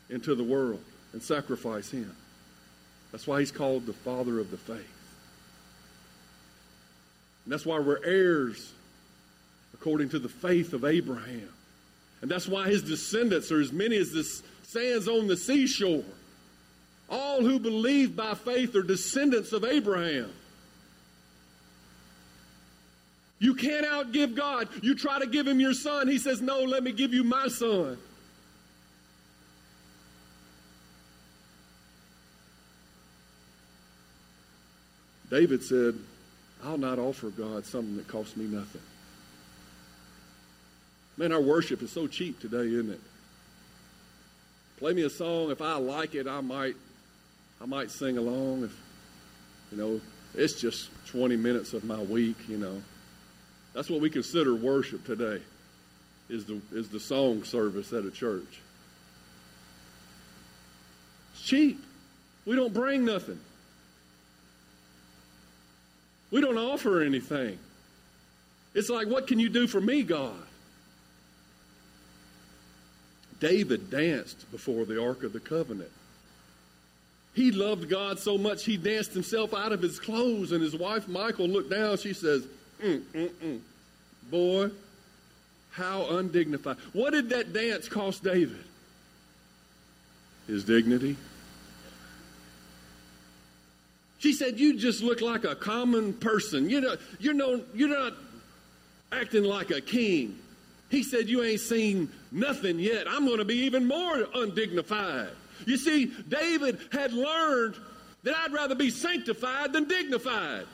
in, 0.09 0.15
into 0.15 0.35
the 0.35 0.43
world 0.43 0.83
and 1.13 1.23
sacrifice 1.23 1.91
him. 1.91 2.15
That's 3.13 3.27
why 3.27 3.41
he's 3.41 3.53
called 3.53 3.87
the 3.87 3.93
father 3.93 4.41
of 4.41 4.51
the 4.51 4.57
faith. 4.57 5.00
And 7.45 7.53
that's 7.53 7.67
why 7.67 7.79
we're 7.79 8.05
heirs 8.05 8.73
according 9.75 10.11
to 10.11 10.19
the 10.19 10.29
faith 10.29 10.73
of 10.73 10.85
Abraham. 10.85 11.49
And 12.23 12.31
that's 12.31 12.47
why 12.47 12.69
his 12.69 12.83
descendants 12.83 13.51
are 13.51 13.61
as 13.61 13.73
many 13.73 13.97
as 13.97 14.11
the 14.11 14.25
sands 14.63 15.09
on 15.09 15.27
the 15.27 15.37
seashore. 15.37 16.05
All 17.09 17.43
who 17.43 17.59
believe 17.59 18.15
by 18.15 18.35
faith 18.35 18.77
are 18.77 18.83
descendants 18.83 19.53
of 19.53 19.65
Abraham. 19.65 20.31
You 23.39 23.55
can't 23.55 23.87
outgive 23.87 24.37
God. 24.37 24.69
You 24.83 24.95
try 24.95 25.19
to 25.19 25.27
give 25.27 25.47
him 25.47 25.59
your 25.61 25.73
son. 25.73 26.09
He 26.09 26.19
says, 26.19 26.43
No, 26.43 26.61
let 26.61 26.83
me 26.83 26.93
give 26.93 27.15
you 27.15 27.25
my 27.25 27.49
son. 27.49 27.97
David 35.31 35.63
said, 35.63 35.95
I'll 36.64 36.79
not 36.79 36.99
offer 36.99 37.31
God 37.31 37.64
something 37.64 37.97
that 37.97 38.09
costs 38.09 38.37
me 38.37 38.45
nothing. 38.45 38.83
Man, 41.17 41.33
our 41.33 41.40
worship 41.40 41.83
is 41.83 41.90
so 41.90 42.07
cheap 42.07 42.40
today, 42.40 42.67
isn't 42.67 42.90
it? 42.90 43.00
Play 44.79 44.95
me 44.95 45.02
a 45.02 45.11
song. 45.11 45.50
If 45.50 45.61
I 45.61 45.75
like 45.75 46.14
it, 46.14 46.26
I 46.26 46.40
might 46.40 46.76
I 47.61 47.67
might 47.67 47.90
sing 47.90 48.17
along. 48.17 48.64
If 48.64 48.76
you 49.71 49.79
know, 49.79 50.00
it's 50.35 50.55
just 50.61 50.90
20 51.09 51.37
minutes 51.37 51.73
of 51.73 51.85
my 51.85 52.00
week, 52.00 52.37
you 52.49 52.57
know. 52.57 52.83
That's 53.75 53.90
what 53.90 54.00
we 54.00 54.11
consider 54.11 54.55
worship 54.55 55.05
today, 55.05 55.43
is 56.29 56.45
the, 56.45 56.61
is 56.73 56.88
the 56.88 57.00
song 57.00 57.45
service 57.45 57.93
at 57.93 58.05
a 58.05 58.11
church. 58.11 58.61
It's 61.35 61.43
cheap. 61.43 61.85
We 62.47 62.57
don't 62.57 62.75
bring 62.75 63.05
nothing. 63.05 63.38
We 66.31 66.41
don't 66.41 66.59
offer 66.59 67.03
anything. 67.03 67.59
It's 68.75 68.89
like, 68.89 69.09
what 69.09 69.27
can 69.27 69.39
you 69.39 69.49
do 69.49 69.67
for 69.67 69.81
me, 69.81 70.03
God? 70.03 70.37
David 73.41 73.91
danced 73.91 74.51
before 74.53 74.85
the 74.85 75.03
Ark 75.03 75.25
of 75.25 75.33
the 75.33 75.41
Covenant. 75.41 75.91
He 77.35 77.51
loved 77.51 77.89
God 77.89 78.19
so 78.19 78.37
much 78.37 78.65
he 78.65 78.77
danced 78.77 79.13
himself 79.13 79.55
out 79.55 79.73
of 79.73 79.81
his 79.81 79.99
clothes, 79.99 80.53
and 80.53 80.63
his 80.63 80.77
wife 80.77 81.09
Michal 81.09 81.49
looked 81.49 81.71
down. 81.71 81.97
She 81.97 82.13
says, 82.13 82.45
mm, 82.83 83.01
mm, 83.15 83.29
mm. 83.29 83.61
Boy, 84.31 84.71
how 85.71 86.07
undignified. 86.17 86.77
What 86.93 87.13
did 87.13 87.31
that 87.31 87.53
dance 87.53 87.89
cost 87.89 88.23
David? 88.23 88.65
His 90.47 90.65
dignity. 90.65 91.17
She 94.21 94.35
said, 94.35 94.61
You 94.61 94.77
just 94.77 95.03
look 95.03 95.23
like 95.23 95.45
a 95.45 95.57
common 95.57 96.12
person. 96.12 96.69
You 96.71 96.83
know, 96.83 96.97
you're, 97.19 97.35
no, 97.35 97.62
you're 97.75 97.89
not 97.89 98.12
acting 99.11 99.45
like 99.45 99.71
a 99.71 99.81
king. 99.81 100.39
He 100.91 101.03
said, 101.03 101.29
You 101.29 101.43
ain't 101.43 101.61
seen 101.61 102.12
nothing 102.31 102.79
yet. 102.79 103.07
I'm 103.09 103.25
going 103.25 103.39
to 103.39 103.47
be 103.47 103.57
even 103.61 103.89
more 103.89 104.27
undignified. 104.35 105.31
You 105.67 105.79
see, 105.79 106.12
David 106.29 106.79
had 106.93 107.15
learned 107.15 107.77
that 108.23 108.37
I'd 108.37 108.53
rather 108.53 108.75
be 108.75 108.91
sanctified 108.91 109.73
than 109.73 109.89
dignified. 109.89 110.67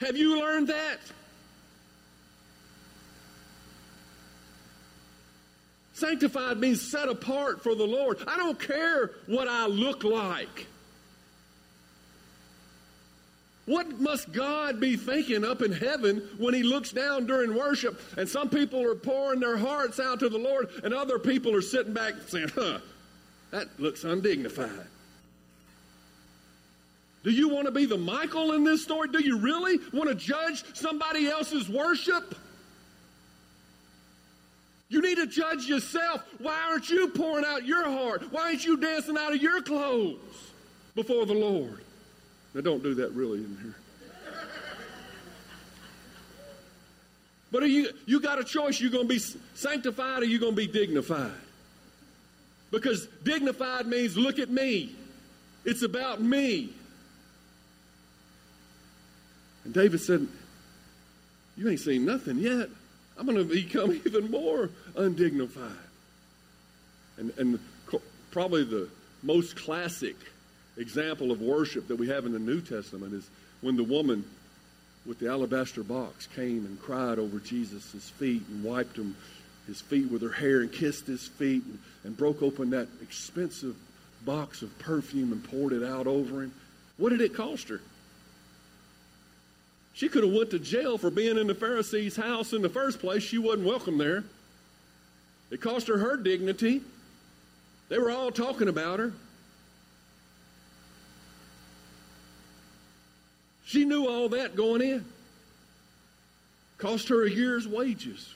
Have 0.00 0.16
you 0.16 0.40
learned 0.40 0.68
that? 0.68 1.00
Sanctified 5.92 6.56
means 6.58 6.80
set 6.80 7.10
apart 7.10 7.62
for 7.62 7.74
the 7.74 7.84
Lord. 7.84 8.20
I 8.26 8.38
don't 8.38 8.58
care 8.58 9.10
what 9.26 9.48
I 9.48 9.66
look 9.66 10.02
like. 10.02 10.66
What 13.70 14.00
must 14.00 14.32
God 14.32 14.80
be 14.80 14.96
thinking 14.96 15.44
up 15.44 15.62
in 15.62 15.70
heaven 15.70 16.28
when 16.38 16.54
He 16.54 16.64
looks 16.64 16.90
down 16.90 17.26
during 17.26 17.54
worship 17.54 18.00
and 18.16 18.28
some 18.28 18.50
people 18.50 18.84
are 18.84 18.96
pouring 18.96 19.38
their 19.38 19.56
hearts 19.56 20.00
out 20.00 20.18
to 20.18 20.28
the 20.28 20.38
Lord 20.38 20.70
and 20.82 20.92
other 20.92 21.20
people 21.20 21.54
are 21.54 21.62
sitting 21.62 21.92
back 21.92 22.14
saying, 22.26 22.48
huh, 22.52 22.80
that 23.52 23.68
looks 23.78 24.02
undignified. 24.02 24.88
Do 27.22 27.30
you 27.30 27.48
want 27.48 27.66
to 27.66 27.70
be 27.70 27.86
the 27.86 27.96
Michal 27.96 28.54
in 28.54 28.64
this 28.64 28.82
story? 28.82 29.06
Do 29.06 29.22
you 29.22 29.38
really 29.38 29.78
want 29.92 30.08
to 30.08 30.16
judge 30.16 30.64
somebody 30.74 31.28
else's 31.28 31.68
worship? 31.68 32.34
You 34.88 35.00
need 35.00 35.18
to 35.18 35.28
judge 35.28 35.66
yourself. 35.66 36.24
Why 36.38 36.60
aren't 36.68 36.90
you 36.90 37.06
pouring 37.06 37.44
out 37.44 37.64
your 37.64 37.84
heart? 37.88 38.32
Why 38.32 38.46
aren't 38.46 38.64
you 38.64 38.78
dancing 38.78 39.16
out 39.16 39.32
of 39.32 39.40
your 39.40 39.62
clothes 39.62 40.18
before 40.96 41.24
the 41.24 41.34
Lord? 41.34 41.84
Now, 42.54 42.60
don't 42.62 42.82
do 42.82 42.94
that 42.94 43.12
really 43.12 43.38
in 43.38 43.58
here. 43.62 43.74
But 47.52 47.68
you 47.68 47.88
you 48.06 48.20
got 48.20 48.38
a 48.38 48.44
choice. 48.44 48.80
You're 48.80 48.90
going 48.90 49.08
to 49.08 49.14
be 49.14 49.20
sanctified 49.54 50.22
or 50.22 50.24
you're 50.24 50.40
going 50.40 50.52
to 50.52 50.56
be 50.56 50.68
dignified. 50.68 51.32
Because 52.70 53.06
dignified 53.24 53.86
means 53.86 54.16
look 54.16 54.38
at 54.38 54.48
me. 54.48 54.94
It's 55.64 55.82
about 55.82 56.20
me. 56.20 56.72
And 59.64 59.74
David 59.74 60.00
said, 60.00 60.26
You 61.56 61.68
ain't 61.68 61.80
seen 61.80 62.04
nothing 62.04 62.38
yet. 62.38 62.68
I'm 63.18 63.26
going 63.26 63.38
to 63.38 63.44
become 63.44 63.92
even 64.06 64.30
more 64.30 64.70
undignified. 64.96 65.72
And, 67.18 67.32
and 67.36 67.58
probably 68.30 68.64
the 68.64 68.88
most 69.22 69.56
classic 69.56 70.16
example 70.80 71.30
of 71.30 71.40
worship 71.40 71.88
that 71.88 71.96
we 71.96 72.08
have 72.08 72.26
in 72.26 72.32
the 72.32 72.38
New 72.38 72.60
Testament 72.60 73.12
is 73.12 73.28
when 73.60 73.76
the 73.76 73.84
woman 73.84 74.24
with 75.06 75.18
the 75.18 75.28
alabaster 75.28 75.82
box 75.82 76.26
came 76.34 76.64
and 76.66 76.80
cried 76.80 77.18
over 77.18 77.38
Jesus' 77.38 78.10
feet 78.10 78.42
and 78.48 78.64
wiped 78.64 78.96
him, 78.96 79.16
his 79.66 79.80
feet 79.80 80.10
with 80.10 80.22
her 80.22 80.30
hair 80.30 80.60
and 80.60 80.72
kissed 80.72 81.06
his 81.06 81.28
feet 81.28 81.64
and, 81.64 81.78
and 82.04 82.16
broke 82.16 82.42
open 82.42 82.70
that 82.70 82.88
expensive 83.02 83.76
box 84.24 84.62
of 84.62 84.78
perfume 84.78 85.32
and 85.32 85.42
poured 85.44 85.72
it 85.72 85.82
out 85.82 86.06
over 86.06 86.42
him. 86.42 86.52
What 86.96 87.10
did 87.10 87.20
it 87.20 87.34
cost 87.34 87.68
her? 87.68 87.80
She 89.94 90.08
could 90.08 90.24
have 90.24 90.32
went 90.32 90.50
to 90.50 90.58
jail 90.58 90.98
for 90.98 91.10
being 91.10 91.38
in 91.38 91.46
the 91.46 91.54
Pharisee's 91.54 92.16
house 92.16 92.52
in 92.52 92.62
the 92.62 92.68
first 92.68 93.00
place. 93.00 93.22
She 93.22 93.38
wasn't 93.38 93.66
welcome 93.66 93.98
there. 93.98 94.24
It 95.50 95.60
cost 95.60 95.88
her 95.88 95.98
her 95.98 96.16
dignity. 96.16 96.82
They 97.88 97.98
were 97.98 98.10
all 98.10 98.30
talking 98.30 98.68
about 98.68 98.98
her. 98.98 99.12
She 103.70 103.84
knew 103.84 104.08
all 104.08 104.30
that 104.30 104.56
going 104.56 104.82
in. 104.82 105.04
Cost 106.76 107.06
her 107.06 107.24
a 107.24 107.30
year's 107.30 107.68
wages 107.68 108.34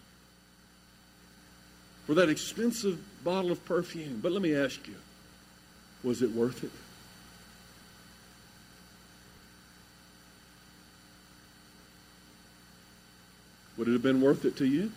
for 2.07 2.15
that 2.15 2.29
expensive 2.29 3.01
bottle 3.25 3.51
of 3.51 3.65
perfume. 3.65 4.21
But 4.23 4.31
let 4.31 4.43
me 4.43 4.55
ask 4.55 4.87
you, 4.87 4.95
was 6.05 6.23
it 6.23 6.31
worth 6.31 6.63
it? 6.63 6.71
Would 13.77 13.89
it 13.89 13.93
have 13.93 14.03
been 14.05 14.21
worth 14.21 14.45
it 14.45 14.57
to 14.59 14.67
you? 14.67 14.93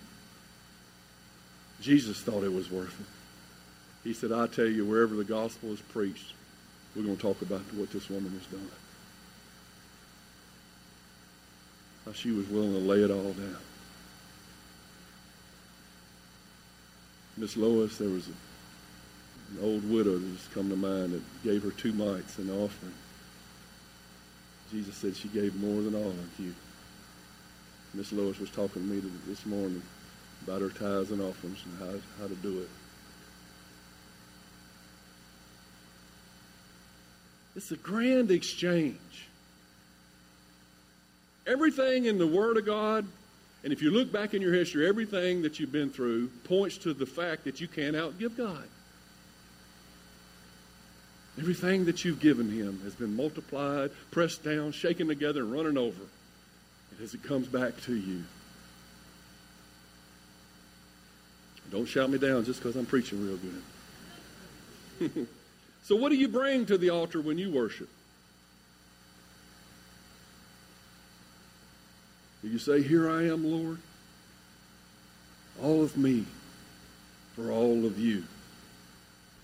Jesus 1.82 2.22
thought 2.22 2.44
it 2.44 2.54
was 2.54 2.70
worth 2.70 2.94
it. 3.00 4.08
He 4.08 4.14
said, 4.14 4.32
I 4.32 4.46
tell 4.46 4.68
you, 4.68 4.86
wherever 4.86 5.16
the 5.16 5.24
gospel 5.24 5.72
is 5.72 5.82
preached, 5.82 6.34
we're 6.96 7.02
going 7.02 7.16
to 7.16 7.22
talk 7.24 7.42
about 7.42 7.62
what 7.74 7.90
this 7.90 8.08
woman 8.08 8.32
has 8.34 8.46
done. 8.46 8.70
How 12.08 12.14
she 12.14 12.32
was 12.32 12.48
willing 12.48 12.72
to 12.72 12.80
lay 12.80 13.04
it 13.04 13.12
all 13.12 13.34
down. 13.34 13.58
Miss 17.36 17.58
Lois, 17.58 17.98
there 17.98 18.08
was 18.08 18.30
a, 18.30 18.32
an 19.52 19.60
old 19.62 19.90
widow 19.92 20.18
that's 20.18 20.48
come 20.54 20.70
to 20.70 20.78
mind 20.78 21.12
that 21.12 21.44
gave 21.44 21.64
her 21.64 21.72
two 21.72 21.92
mites 21.92 22.40
in 22.40 22.50
offering. 22.50 22.94
Jesus 24.72 24.96
said 24.96 25.18
she 25.18 25.28
gave 25.28 25.54
more 25.62 25.82
than 25.82 25.96
all 25.96 26.12
of 26.12 26.40
you. 26.40 26.56
Miss 27.94 28.14
Lois 28.14 28.40
was 28.40 28.52
talking 28.52 28.88
to 28.88 28.88
me 28.88 29.02
this 29.28 29.46
morning 29.46 29.82
about 30.46 30.62
her 30.62 30.70
tithes 30.70 31.12
and 31.12 31.22
offerings 31.22 31.62
and 31.66 31.78
how, 31.80 32.00
how 32.22 32.28
to 32.28 32.36
do 32.36 32.62
it. 32.62 32.70
It's 37.58 37.72
a 37.72 37.76
grand 37.76 38.32
exchange. 38.32 39.28
Everything 41.48 42.06
in 42.06 42.18
the 42.18 42.28
Word 42.28 42.58
of 42.58 42.66
God 42.66 43.06
And 43.64 43.74
if 43.74 43.82
you 43.82 43.92
look 43.92 44.12
back 44.12 44.34
in 44.34 44.42
your 44.42 44.54
history, 44.54 44.88
everything 44.88 45.42
that 45.42 45.60
you've 45.60 45.72
been 45.72 45.90
through 45.90 46.28
points 46.46 46.78
to 46.80 46.94
the 46.94 47.06
fact 47.06 47.44
that 47.46 47.60
you 47.60 47.68
can't 47.68 47.96
outgive 47.96 48.38
God. 48.38 48.64
Everything 51.40 51.86
that 51.86 52.06
you've 52.06 52.20
given 52.20 52.50
Him 52.50 52.80
has 52.84 52.96
been 52.96 53.16
multiplied, 53.16 53.92
pressed 54.12 54.44
down, 54.44 54.72
shaken 54.72 55.08
together, 55.08 55.42
and 55.42 55.52
running 55.52 55.78
over. 55.78 56.02
As 57.04 57.14
it 57.14 57.24
comes 57.24 57.48
back 57.48 57.80
to 57.82 57.96
you, 57.96 58.24
don't 61.70 61.86
shout 61.86 62.10
me 62.10 62.18
down 62.18 62.44
just 62.46 62.62
because 62.62 62.76
I'm 62.76 62.86
preaching 62.86 63.24
real 63.24 63.38
good. 65.00 65.28
so, 65.84 65.96
what 65.96 66.10
do 66.10 66.16
you 66.16 66.28
bring 66.28 66.66
to 66.68 66.78
the 66.78 66.90
altar 66.90 67.22
when 67.22 67.38
you 67.38 67.52
worship? 67.52 67.90
You 72.44 72.60
say, 72.60 72.82
Here 72.82 73.10
I 73.10 73.24
am, 73.28 73.44
Lord? 73.44 73.80
All 75.62 75.84
of 75.84 75.98
me 75.98 76.26
for 77.36 77.52
all 77.52 77.86
of 77.86 78.00
you. 78.00 78.24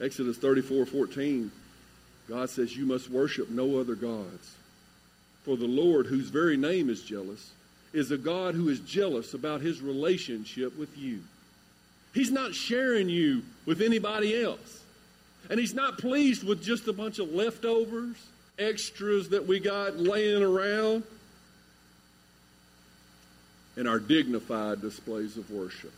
Exodus 0.02 0.38
34 0.38 0.86
14, 0.86 1.52
God 2.28 2.50
says, 2.50 2.76
You 2.76 2.86
must 2.86 3.10
worship 3.10 3.50
no 3.50 3.80
other 3.80 3.96
gods. 3.96 4.56
For 5.44 5.58
the 5.58 5.68
Lord, 5.68 6.06
whose 6.06 6.30
very 6.30 6.56
name 6.56 6.90
is 6.90 7.04
jealous, 7.04 7.52
is 7.92 8.12
a 8.12 8.18
God 8.18 8.56
who 8.56 8.70
is 8.70 8.80
jealous 8.80 9.34
about 9.34 9.62
his 9.62 9.82
relationship 9.82 10.78
with 10.78 10.98
you. 10.98 11.22
He's 12.14 12.32
not 12.32 12.56
sharing 12.56 13.10
you 13.10 13.44
with 13.66 13.82
anybody 13.82 14.42
else. 14.42 14.84
And 15.50 15.60
he's 15.60 15.74
not 15.74 15.98
pleased 15.98 16.44
with 16.44 16.64
just 16.64 16.88
a 16.88 16.94
bunch 16.94 17.20
of 17.20 17.34
leftovers, 17.34 18.16
extras 18.58 19.30
that 19.30 19.46
we 19.46 19.60
got 19.60 19.98
laying 19.98 20.42
around 20.42 21.04
in 23.76 23.88
our 23.88 24.00
dignified 24.00 24.82
displays 24.82 25.38
of 25.38 25.50
worship. 25.50 25.94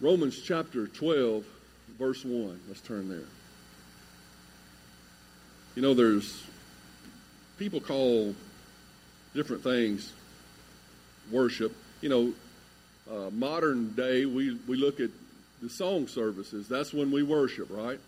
Romans 0.00 0.40
chapter 0.40 0.86
12, 0.86 1.44
verse 1.98 2.24
1. 2.24 2.60
Let's 2.68 2.80
turn 2.80 3.08
there. 3.08 3.18
You 5.76 5.82
know, 5.82 5.94
there's 5.94 6.42
people 7.58 7.80
call 7.80 8.34
different 9.34 9.62
things 9.62 10.12
worship. 11.30 11.76
You 12.00 12.08
know, 12.08 12.32
uh, 13.10 13.30
modern 13.30 13.90
day, 13.90 14.24
we, 14.24 14.58
we 14.66 14.76
look 14.76 15.00
at 15.00 15.10
the 15.62 15.68
song 15.68 16.08
services. 16.08 16.66
That's 16.66 16.94
when 16.94 17.10
we 17.10 17.22
worship, 17.22 17.68
right? 17.70 18.00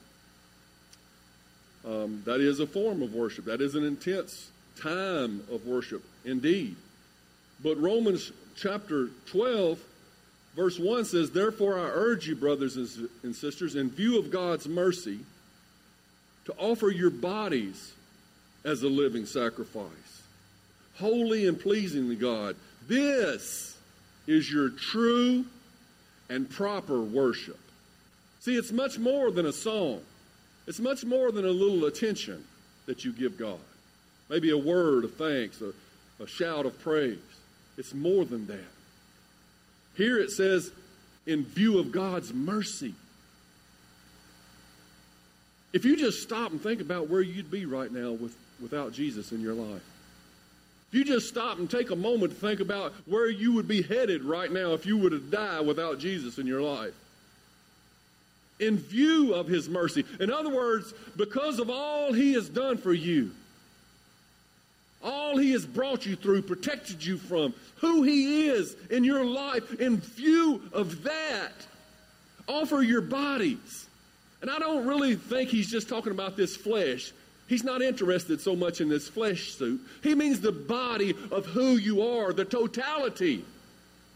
Um, 1.87 2.23
that 2.27 2.41
is 2.41 2.61
a 2.61 2.67
form 2.67 3.03
of 3.03 3.15
worship. 3.15 3.47
That 3.47 3.61
is 3.61 3.75
an 3.75 3.85
intense 3.85 4.51
time 4.81 5.43
of 5.51 5.67
worship, 5.67 6.05
indeed. 6.25 6.77
But 7.63 7.81
Romans 7.81 8.33
chapter 8.57 9.09
12, 9.27 9.79
verse 10.55 10.79
1 10.79 11.05
says, 11.05 11.31
Therefore 11.31 11.79
I 11.79 11.91
urge 11.93 12.27
you, 12.29 12.37
brothers 12.37 12.77
and 12.77 13.35
sisters, 13.35 13.77
in 13.77 13.91
view 13.91 14.19
of 14.19 14.31
God's 14.31 14.69
mercy, 14.69 15.21
to 16.45 16.55
offer 16.59 16.89
your 16.91 17.11
bodies 17.11 17.93
as 18.65 18.83
a 18.83 18.89
living 18.89 19.27
sacrifice, 19.27 20.23
holy 20.99 21.47
and 21.47 21.59
pleasing 21.59 22.09
to 22.09 22.17
God. 22.17 22.57
This 22.87 23.77
is 24.27 24.51
your 24.51 24.71
true 24.71 25.45
and 26.29 26.49
proper 26.49 27.01
worship. 27.01 27.59
See, 28.41 28.57
it's 28.57 28.73
much 28.73 28.99
more 28.99 29.31
than 29.31 29.47
a 29.47 29.53
song. 29.53 30.01
It's 30.67 30.81
much 30.81 31.05
more 31.05 31.33
than 31.33 31.45
a 31.45 31.51
little 31.51 31.87
attention 31.87 32.45
that 32.87 33.05
you 33.05 33.13
give 33.13 33.37
God. 33.37 33.59
Maybe 34.29 34.51
a 34.51 34.59
word 34.59 35.05
of 35.05 35.15
thanks, 35.15 35.61
a, 35.61 35.73
a 36.23 36.27
shout 36.27 36.67
of 36.67 36.79
praise. 36.81 37.19
It's 37.77 37.95
more 37.95 38.25
than 38.25 38.47
that. 38.47 38.71
Here 39.97 40.19
it 40.19 40.31
says, 40.31 40.71
in 41.27 41.45
view 41.45 41.79
of 41.79 41.93
God's 41.93 42.33
mercy. 42.33 42.95
If 45.73 45.85
you 45.85 45.97
just 45.97 46.23
stop 46.23 46.51
and 46.51 46.61
think 46.61 46.81
about 46.81 47.09
where 47.09 47.23
you'd 47.23 47.51
be 47.51 47.65
right 47.67 47.91
now 47.91 48.13
with, 48.13 48.37
without 48.61 48.93
Jesus 48.93 49.33
in 49.33 49.41
your 49.41 49.55
life, 49.55 49.83
if 50.93 50.99
you 50.99 51.05
just 51.05 51.29
stop 51.29 51.59
and 51.59 51.71
take 51.71 51.91
a 51.91 51.97
moment 51.97 52.35
to 52.35 52.39
think 52.39 52.61
about 52.61 52.93
where 53.07 53.31
you 53.31 53.55
would 53.55 53.67
be 53.67 53.81
headed 53.81 54.23
right 54.23 54.53
now 54.53 54.73
if 54.73 54.85
you 54.85 54.99
were 54.99 55.09
to 55.09 55.19
die 55.19 55.61
without 55.61 55.99
Jesus 55.99 56.39
in 56.39 56.47
your 56.47 56.61
life, 56.61 56.93
in 58.61 58.79
view 58.79 59.35
of 59.35 59.49
his 59.49 59.69
mercy. 59.69 60.05
In 60.21 60.31
other 60.31 60.51
words, 60.51 60.95
because 61.17 61.59
of 61.59 61.71
all 61.71 62.13
he 62.13 62.35
has 62.35 62.49
done 62.49 62.79
for 62.79 62.93
you, 62.93 63.33
all 65.03 65.37
he 65.37 65.53
has 65.53 65.67
brought 65.67 66.07
you 66.07 66.15
through, 66.15 66.43
protected 66.43 67.05
you 67.05 67.19
from, 67.19 67.55
who 67.77 68.03
he 68.03 68.47
is 68.47 68.77
in 68.91 69.03
your 69.03 69.25
life, 69.25 69.81
in 69.81 69.99
view 69.99 70.63
of 70.73 71.03
that, 71.03 71.53
offer 72.47 72.83
your 72.83 73.01
bodies. 73.01 73.87
And 74.41 74.51
I 74.51 74.59
don't 74.59 74.87
really 74.87 75.17
think 75.17 75.51
he's 75.51 75.71
just 75.71 75.89
talking 75.89 76.13
about 76.13 76.37
this 76.37 76.57
flesh. 76.57 77.13
He's 77.49 77.65
not 77.65 77.83
interested 77.83 78.41
so 78.41 78.55
much 78.55 78.81
in 78.81 78.89
this 78.89 79.09
flesh 79.09 79.53
suit. 79.53 79.81
He 80.03 80.15
means 80.15 80.41
the 80.41 80.53
body 80.53 81.15
of 81.31 81.47
who 81.47 81.77
you 81.77 82.03
are, 82.03 82.33
the 82.33 82.45
totality 82.45 83.45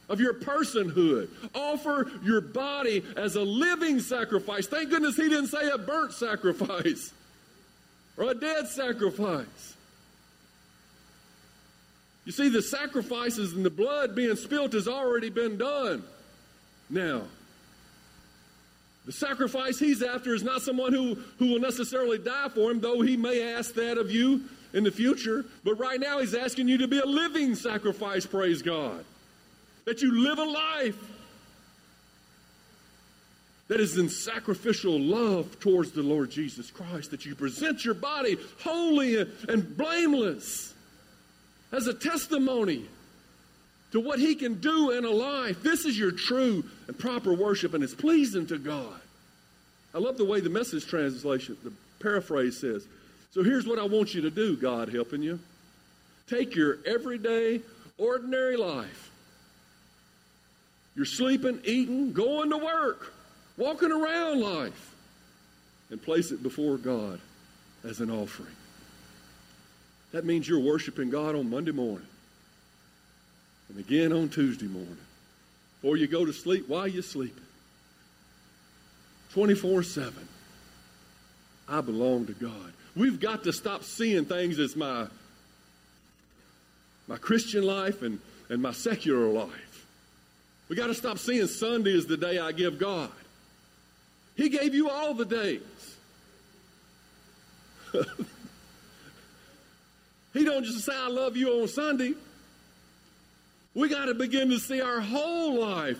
of 0.08 0.20
your 0.20 0.34
personhood. 0.34 1.28
Offer 1.54 2.10
your 2.22 2.40
body 2.40 3.02
as 3.16 3.36
a 3.36 3.42
living 3.42 4.00
sacrifice. 4.00 4.66
Thank 4.66 4.90
goodness 4.90 5.16
he 5.16 5.28
didn't 5.28 5.48
say 5.48 5.68
a 5.68 5.78
burnt 5.78 6.12
sacrifice 6.12 7.12
or 8.16 8.30
a 8.30 8.34
dead 8.34 8.68
sacrifice. 8.68 9.74
You 12.24 12.32
see, 12.32 12.48
the 12.48 12.62
sacrifices 12.62 13.52
and 13.52 13.64
the 13.64 13.70
blood 13.70 14.16
being 14.16 14.34
spilt 14.36 14.72
has 14.72 14.88
already 14.88 15.30
been 15.30 15.58
done. 15.58 16.02
Now, 16.90 17.22
the 19.04 19.12
sacrifice 19.12 19.78
he's 19.78 20.02
after 20.02 20.34
is 20.34 20.42
not 20.42 20.62
someone 20.62 20.92
who, 20.92 21.14
who 21.38 21.52
will 21.52 21.60
necessarily 21.60 22.18
die 22.18 22.48
for 22.48 22.72
him, 22.72 22.80
though 22.80 23.00
he 23.00 23.16
may 23.16 23.54
ask 23.54 23.74
that 23.74 23.98
of 23.98 24.10
you 24.10 24.42
in 24.72 24.82
the 24.82 24.90
future. 24.90 25.44
But 25.62 25.74
right 25.74 26.00
now, 26.00 26.18
he's 26.18 26.34
asking 26.34 26.66
you 26.66 26.78
to 26.78 26.88
be 26.88 26.98
a 26.98 27.06
living 27.06 27.54
sacrifice, 27.54 28.26
praise 28.26 28.62
God 28.62 29.04
that 29.86 30.02
you 30.02 30.12
live 30.12 30.38
a 30.38 30.44
life 30.44 30.98
that 33.68 33.80
is 33.80 33.96
in 33.96 34.08
sacrificial 34.08 35.00
love 35.00 35.58
towards 35.58 35.92
the 35.92 36.02
Lord 36.02 36.30
Jesus 36.30 36.70
Christ, 36.70 37.12
that 37.12 37.24
you 37.24 37.34
present 37.34 37.84
your 37.84 37.94
body 37.94 38.36
holy 38.62 39.16
and 39.48 39.76
blameless 39.76 40.74
as 41.72 41.86
a 41.86 41.94
testimony 41.94 42.84
to 43.92 44.00
what 44.00 44.18
He 44.18 44.34
can 44.34 44.60
do 44.60 44.90
in 44.90 45.04
a 45.04 45.10
life. 45.10 45.62
This 45.62 45.84
is 45.84 45.98
your 45.98 46.12
true 46.12 46.64
and 46.86 46.98
proper 46.98 47.32
worship, 47.32 47.72
and 47.74 47.82
it's 47.82 47.94
pleasing 47.94 48.46
to 48.48 48.58
God. 48.58 49.00
I 49.94 49.98
love 49.98 50.18
the 50.18 50.24
way 50.24 50.40
the 50.40 50.50
message 50.50 50.86
translation, 50.86 51.56
the 51.64 51.72
paraphrase 52.00 52.58
says. 52.58 52.86
So 53.30 53.42
here's 53.42 53.66
what 53.66 53.78
I 53.78 53.84
want 53.84 54.14
you 54.14 54.22
to 54.22 54.30
do, 54.30 54.56
God 54.56 54.92
helping 54.92 55.22
you. 55.22 55.38
Take 56.28 56.54
your 56.54 56.78
everyday, 56.86 57.62
ordinary 57.98 58.56
life 58.56 59.10
you're 60.96 61.04
sleeping, 61.04 61.60
eating, 61.64 62.12
going 62.12 62.50
to 62.50 62.56
work, 62.56 63.12
walking 63.56 63.92
around 63.92 64.40
life, 64.40 64.94
and 65.90 66.02
place 66.02 66.32
it 66.32 66.42
before 66.42 66.78
God 66.78 67.20
as 67.84 68.00
an 68.00 68.10
offering. 68.10 68.56
That 70.12 70.24
means 70.24 70.48
you're 70.48 70.58
worshiping 70.58 71.10
God 71.10 71.34
on 71.36 71.50
Monday 71.50 71.72
morning 71.72 72.06
and 73.68 73.78
again 73.78 74.12
on 74.12 74.28
Tuesday 74.28 74.66
morning. 74.66 74.96
Before 75.80 75.96
you 75.96 76.06
go 76.06 76.24
to 76.24 76.32
sleep, 76.32 76.68
while 76.68 76.88
you're 76.88 77.02
sleeping. 77.02 77.44
24 79.32 79.82
7. 79.82 80.28
I 81.68 81.80
belong 81.80 82.26
to 82.26 82.32
God. 82.32 82.72
We've 82.94 83.20
got 83.20 83.44
to 83.44 83.52
stop 83.52 83.84
seeing 83.84 84.24
things 84.24 84.58
as 84.58 84.76
my, 84.76 85.08
my 87.06 87.18
Christian 87.18 87.64
life 87.64 88.02
and, 88.02 88.20
and 88.48 88.62
my 88.62 88.72
secular 88.72 89.26
life. 89.26 89.65
We 90.68 90.76
got 90.76 90.88
to 90.88 90.94
stop 90.94 91.18
seeing 91.18 91.46
Sunday 91.46 91.96
as 91.96 92.06
the 92.06 92.16
day 92.16 92.38
I 92.38 92.52
give 92.52 92.78
God. 92.78 93.10
He 94.34 94.48
gave 94.48 94.74
you 94.74 94.90
all 94.90 95.14
the 95.14 95.24
days. 95.24 95.62
he 100.34 100.44
don't 100.44 100.64
just 100.64 100.84
say 100.84 100.92
I 100.94 101.08
love 101.08 101.36
you 101.36 101.60
on 101.60 101.68
Sunday. 101.68 102.14
We 103.74 103.88
got 103.88 104.06
to 104.06 104.14
begin 104.14 104.50
to 104.50 104.58
see 104.58 104.80
our 104.80 105.00
whole 105.00 105.60
life 105.60 105.98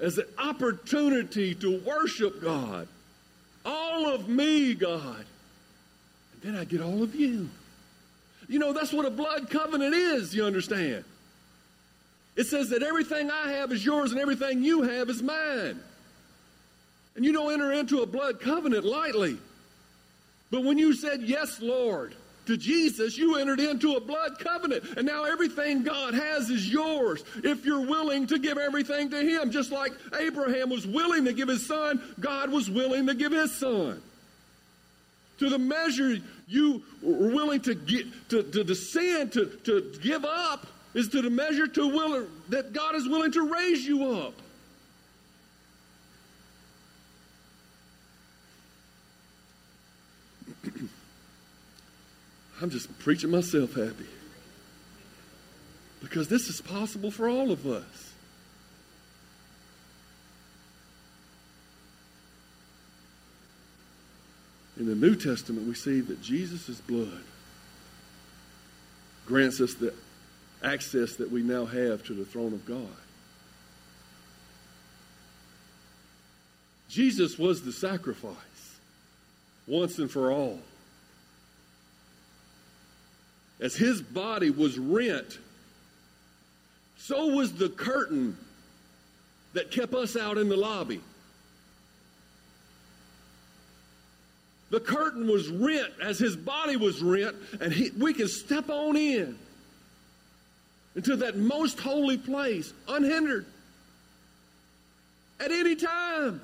as 0.00 0.18
an 0.18 0.26
opportunity 0.36 1.54
to 1.54 1.80
worship 1.80 2.42
God. 2.42 2.88
All 3.64 4.12
of 4.12 4.28
me, 4.28 4.74
God. 4.74 5.24
And 6.34 6.42
then 6.42 6.56
I 6.56 6.64
get 6.64 6.80
all 6.80 7.02
of 7.02 7.14
you. 7.14 7.48
You 8.48 8.58
know, 8.58 8.72
that's 8.72 8.92
what 8.92 9.06
a 9.06 9.10
blood 9.10 9.48
covenant 9.48 9.94
is, 9.94 10.34
you 10.34 10.44
understand. 10.44 11.04
It 12.34 12.44
says 12.44 12.70
that 12.70 12.82
everything 12.82 13.30
I 13.30 13.52
have 13.52 13.72
is 13.72 13.84
yours 13.84 14.12
and 14.12 14.20
everything 14.20 14.62
you 14.62 14.82
have 14.82 15.10
is 15.10 15.22
mine. 15.22 15.80
And 17.14 17.24
you 17.24 17.32
don't 17.32 17.52
enter 17.52 17.72
into 17.72 18.00
a 18.00 18.06
blood 18.06 18.40
covenant 18.40 18.84
lightly. 18.84 19.36
But 20.50 20.64
when 20.64 20.78
you 20.78 20.94
said, 20.94 21.22
Yes, 21.22 21.60
Lord, 21.60 22.14
to 22.46 22.56
Jesus, 22.56 23.16
you 23.16 23.36
entered 23.36 23.60
into 23.60 23.94
a 23.94 24.00
blood 24.00 24.38
covenant. 24.38 24.84
And 24.96 25.06
now 25.06 25.24
everything 25.24 25.82
God 25.82 26.14
has 26.14 26.50
is 26.50 26.70
yours 26.70 27.22
if 27.44 27.64
you're 27.64 27.86
willing 27.86 28.26
to 28.28 28.38
give 28.38 28.58
everything 28.58 29.10
to 29.10 29.20
Him. 29.20 29.50
Just 29.50 29.70
like 29.70 29.92
Abraham 30.18 30.70
was 30.70 30.86
willing 30.86 31.24
to 31.26 31.32
give 31.32 31.48
his 31.48 31.66
son, 31.66 32.02
God 32.18 32.50
was 32.50 32.68
willing 32.68 33.06
to 33.06 33.14
give 33.14 33.32
his 33.32 33.54
son. 33.54 34.02
To 35.38 35.48
the 35.48 35.58
measure 35.58 36.18
you 36.48 36.82
were 37.02 37.28
willing 37.28 37.60
to, 37.62 37.74
get, 37.74 38.06
to, 38.30 38.42
to 38.42 38.64
descend, 38.64 39.32
to, 39.32 39.46
to 39.64 39.98
give 40.02 40.24
up, 40.24 40.66
is 40.94 41.08
to 41.08 41.22
the 41.22 41.30
measure 41.30 41.66
to 41.66 41.88
will, 41.88 42.26
that 42.50 42.72
God 42.72 42.94
is 42.94 43.08
willing 43.08 43.32
to 43.32 43.42
raise 43.42 43.86
you 43.86 44.12
up. 44.12 44.34
I'm 52.60 52.70
just 52.70 52.98
preaching 52.98 53.30
myself 53.30 53.74
happy. 53.74 54.06
Because 56.02 56.28
this 56.28 56.48
is 56.48 56.60
possible 56.60 57.10
for 57.10 57.28
all 57.28 57.50
of 57.50 57.66
us. 57.66 58.12
In 64.78 64.86
the 64.86 64.94
New 64.94 65.14
Testament, 65.14 65.66
we 65.68 65.74
see 65.74 66.00
that 66.00 66.20
Jesus' 66.20 66.80
blood 66.80 67.22
grants 69.26 69.60
us 69.60 69.74
the 69.74 69.94
access 70.62 71.16
that 71.16 71.30
we 71.30 71.42
now 71.42 71.64
have 71.64 72.04
to 72.04 72.14
the 72.14 72.24
throne 72.24 72.52
of 72.52 72.64
God. 72.66 72.86
Jesus 76.88 77.38
was 77.38 77.62
the 77.62 77.72
sacrifice 77.72 78.36
once 79.66 79.98
and 79.98 80.10
for 80.10 80.30
all. 80.30 80.60
As 83.60 83.74
his 83.74 84.02
body 84.02 84.50
was 84.50 84.78
rent, 84.78 85.38
so 86.98 87.28
was 87.28 87.54
the 87.54 87.68
curtain 87.68 88.36
that 89.54 89.70
kept 89.70 89.94
us 89.94 90.16
out 90.16 90.36
in 90.36 90.48
the 90.48 90.56
lobby. 90.56 91.00
The 94.70 94.80
curtain 94.80 95.26
was 95.26 95.48
rent 95.48 95.92
as 96.02 96.18
his 96.18 96.34
body 96.34 96.76
was 96.76 97.02
rent, 97.02 97.36
and 97.60 97.72
he, 97.72 97.90
we 97.90 98.14
can 98.14 98.28
step 98.28 98.68
on 98.70 98.96
in 98.96 99.38
into 100.94 101.16
that 101.16 101.36
most 101.36 101.80
holy 101.80 102.18
place 102.18 102.72
unhindered 102.88 103.46
at 105.40 105.50
any 105.50 105.74
time. 105.74 106.40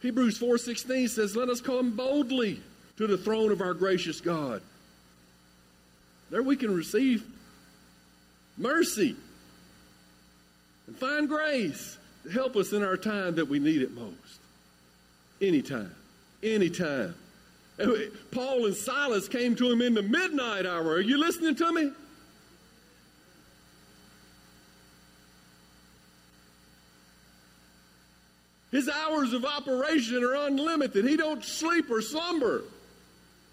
Hebrews 0.00 0.38
4:16 0.38 1.08
says, 1.08 1.36
"Let 1.36 1.48
us 1.48 1.60
come 1.60 1.90
boldly 1.90 2.62
to 2.96 3.06
the 3.06 3.18
throne 3.18 3.52
of 3.52 3.60
our 3.60 3.74
gracious 3.74 4.20
God." 4.20 4.62
There 6.30 6.42
we 6.42 6.56
can 6.56 6.72
receive 6.74 7.24
mercy 8.56 9.16
and 10.86 10.96
find 10.96 11.28
grace 11.28 11.98
to 12.24 12.30
help 12.30 12.56
us 12.56 12.72
in 12.72 12.82
our 12.82 12.96
time 12.96 13.34
that 13.34 13.46
we 13.46 13.58
need 13.58 13.82
it 13.82 13.92
most. 13.92 14.40
Anytime. 15.40 15.94
Anytime. 16.42 17.14
Paul 18.30 18.66
and 18.66 18.74
Silas 18.74 19.28
came 19.28 19.56
to 19.56 19.70
him 19.70 19.80
in 19.80 19.94
the 19.94 20.02
midnight 20.02 20.66
hour. 20.66 20.92
Are 20.92 21.00
you 21.00 21.18
listening 21.18 21.54
to 21.56 21.72
me? 21.72 21.92
His 28.70 28.88
hours 28.88 29.32
of 29.32 29.44
operation 29.44 30.22
are 30.22 30.46
unlimited. 30.46 31.04
He 31.04 31.16
don't 31.16 31.44
sleep 31.44 31.90
or 31.90 32.00
slumber. 32.00 32.62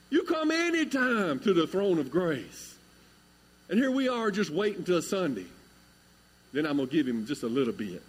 You 0.10 0.24
come 0.24 0.52
anytime 0.52 1.40
to 1.40 1.54
the 1.54 1.66
throne 1.66 1.98
of 1.98 2.12
grace. 2.12 2.76
And 3.70 3.80
here 3.80 3.92
we 3.92 4.08
are 4.08 4.32
just 4.32 4.52
waiting 4.52 4.84
till 4.84 5.02
Sunday. 5.02 5.46
Then 6.54 6.66
I'm 6.66 6.78
going 6.78 6.88
to 6.88 6.96
give 6.96 7.08
him 7.08 7.26
just 7.26 7.44
a 7.44 7.48
little 7.48 7.74
bit 7.74 8.02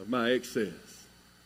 of 0.00 0.08
my 0.08 0.32
excess. 0.32 0.72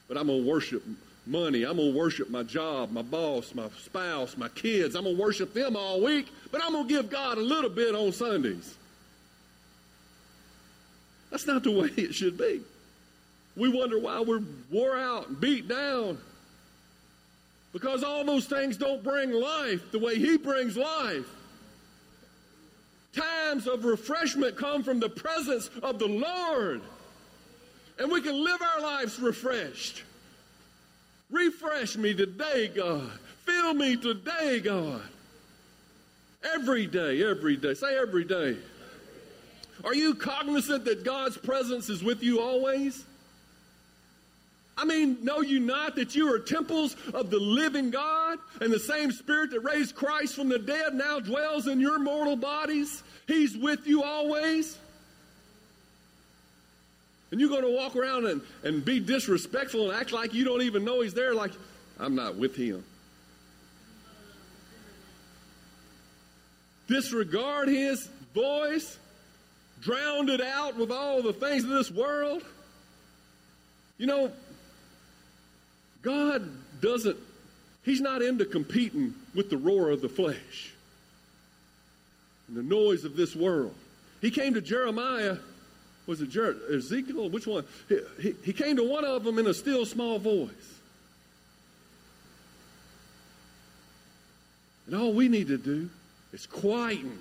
But 0.09 0.17
I'm 0.17 0.27
going 0.27 0.43
to 0.43 0.51
worship 0.51 0.83
money. 1.31 1.63
I'm 1.63 1.77
going 1.77 1.93
to 1.93 1.99
worship 1.99 2.29
my 2.29 2.43
job, 2.43 2.91
my 2.91 3.03
boss, 3.03 3.55
my 3.55 3.69
spouse, 3.83 4.37
my 4.37 4.49
kids. 4.49 4.95
I'm 4.95 5.05
going 5.05 5.17
to 5.17 5.23
worship 5.23 5.55
them 5.55 5.77
all 5.77 6.03
week, 6.03 6.29
but 6.51 6.63
I'm 6.63 6.73
going 6.73 6.87
to 6.87 6.95
give 6.95 7.09
God 7.09 7.39
a 7.39 7.43
little 7.43 7.71
bit 7.71 7.95
on 7.95 8.13
Sundays. 8.13 8.75
That's 11.31 11.47
not 11.47 11.63
the 11.63 11.71
way 11.81 11.89
it 11.97 12.15
should 12.15 12.37
be. 12.37 12.61
We 13.57 13.69
wonder 13.69 13.99
why 13.99 14.21
we're 14.21 14.43
wore 14.71 14.97
out 14.97 15.29
and 15.29 15.41
beat 15.41 15.69
down. 15.69 16.19
Because 17.73 18.03
all 18.03 18.25
those 18.25 18.47
things 18.47 18.77
don't 18.77 19.03
bring 19.03 19.31
life 19.33 19.93
the 19.93 19.99
way 19.99 20.17
He 20.17 20.37
brings 20.37 20.77
life. 20.77 21.27
Times 23.15 23.67
of 23.67 23.85
refreshment 23.85 24.57
come 24.57 24.83
from 24.83 25.01
the 25.01 25.09
presence 25.09 25.71
of 25.83 25.99
the 25.99 26.07
Lord. 26.07 26.81
And 27.99 28.11
we 28.11 28.23
can 28.23 28.43
live 28.43 28.61
our 28.63 28.81
lives 28.81 29.19
refreshed. 29.21 30.05
Refresh 31.31 31.97
me 31.97 32.15
today, 32.15 32.69
God. 32.69 33.11
Fill 33.45 33.75
me 33.75 33.97
today, 33.97 34.61
God. 34.61 35.03
Every 36.55 36.87
day, 36.87 37.23
every 37.23 37.57
day. 37.57 37.75
Say 37.75 37.97
every 37.97 38.25
day. 38.25 38.57
Are 39.85 39.95
you 39.95 40.15
cognizant 40.15 40.85
that 40.85 41.05
God's 41.05 41.37
presence 41.37 41.89
is 41.89 42.03
with 42.03 42.23
you 42.23 42.41
always? 42.41 43.05
I 44.77 44.85
mean, 44.85 45.19
know 45.23 45.43
you 45.43 45.61
not 45.61 45.97
that 45.97 46.15
you 46.15 46.33
are 46.35 46.39
temples 46.39 46.97
of 47.13 47.29
the 47.31 47.39
living 47.39 47.91
God 47.91 48.39
and 48.61 48.73
the 48.73 48.81
same 48.81 49.13
Spirit 49.13 49.51
that 49.51 49.61
raised 49.61 49.95
Christ 49.95 50.35
from 50.35 50.49
the 50.49 50.59
dead 50.59 50.95
now 50.95 51.21
dwells 51.21 51.67
in 51.67 51.81
your 51.81 51.99
mortal 51.99 52.37
bodies? 52.37 53.03
He's 53.27 53.57
with 53.57 53.87
you 53.87 54.03
always. 54.03 54.79
And 57.31 57.41
you're 57.41 57.49
going 57.49 57.63
to 57.63 57.75
walk 57.75 57.95
around 57.97 58.27
and, 58.27 58.43
and 58.65 58.85
be 58.85 58.99
disrespectful 58.99 59.91
and 59.91 60.01
act 60.01 60.13
like 60.13 60.35
you 60.35 60.45
don't 60.45 60.63
even 60.63 60.85
know 60.85 61.01
He's 61.01 61.15
there, 61.15 61.35
like, 61.35 61.53
I'm 61.99 62.15
not 62.15 62.37
with 62.37 62.57
Him. 62.57 62.85
Disregard 66.89 67.69
His 67.69 68.09
voice, 68.35 68.99
drowned 69.81 70.29
it 70.29 70.41
out 70.41 70.77
with 70.77 70.91
all 70.91 71.23
the 71.23 71.33
things 71.33 71.65
of 71.65 71.71
this 71.71 71.91
world. 71.91 72.43
You 73.97 74.07
know, 74.07 74.33
God 76.03 76.51
doesn't, 76.81 77.17
He's 77.85 78.01
not 78.01 78.23
into 78.23 78.45
competing 78.45 79.15
with 79.35 79.51
the 79.51 79.57
roar 79.57 79.91
of 79.91 80.01
the 80.01 80.09
flesh 80.09 80.73
and 82.49 82.57
the 82.57 82.63
noise 82.63 83.05
of 83.05 83.17
this 83.17 83.37
world. 83.37 83.75
He 84.21 84.31
came 84.31 84.55
to 84.55 84.61
Jeremiah, 84.61 85.37
was 86.11 86.21
it 86.21 86.29
Jer- 86.29 86.59
Ezekiel? 86.71 87.31
Which 87.31 87.47
one? 87.47 87.65
He, 87.89 88.01
he, 88.21 88.35
he 88.45 88.53
came 88.53 88.77
to 88.77 88.85
one 88.85 89.05
of 89.05 89.25
them 89.25 89.39
in 89.39 89.47
a 89.47 89.55
still 89.55 89.87
small 89.87 90.19
voice. 90.19 90.51
And 94.87 94.95
all 94.95 95.15
we 95.15 95.29
need 95.29 95.49
to 95.49 95.57
do 95.57 95.89
is 96.33 96.47
quieten 96.47 97.17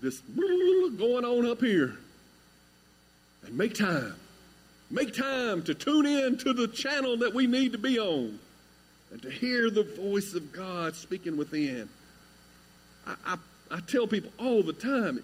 this 0.00 0.20
going 0.20 1.24
on 1.24 1.44
up 1.44 1.60
here 1.60 1.98
and 3.44 3.58
make 3.58 3.74
time 3.74 4.14
Make 4.90 5.14
time 5.14 5.62
to 5.64 5.74
tune 5.74 6.06
in 6.06 6.38
to 6.38 6.52
the 6.54 6.66
channel 6.66 7.18
that 7.18 7.34
we 7.34 7.46
need 7.46 7.72
to 7.72 7.78
be 7.78 7.98
on 7.98 8.38
and 9.12 9.22
to 9.22 9.30
hear 9.30 9.70
the 9.70 9.82
voice 9.82 10.34
of 10.34 10.50
God 10.50 10.96
speaking 10.96 11.36
within. 11.36 11.88
I, 13.06 13.14
I, 13.26 13.36
I 13.70 13.80
tell 13.80 14.06
people 14.06 14.30
all 14.38 14.62
the 14.62 14.72
time, 14.72 15.22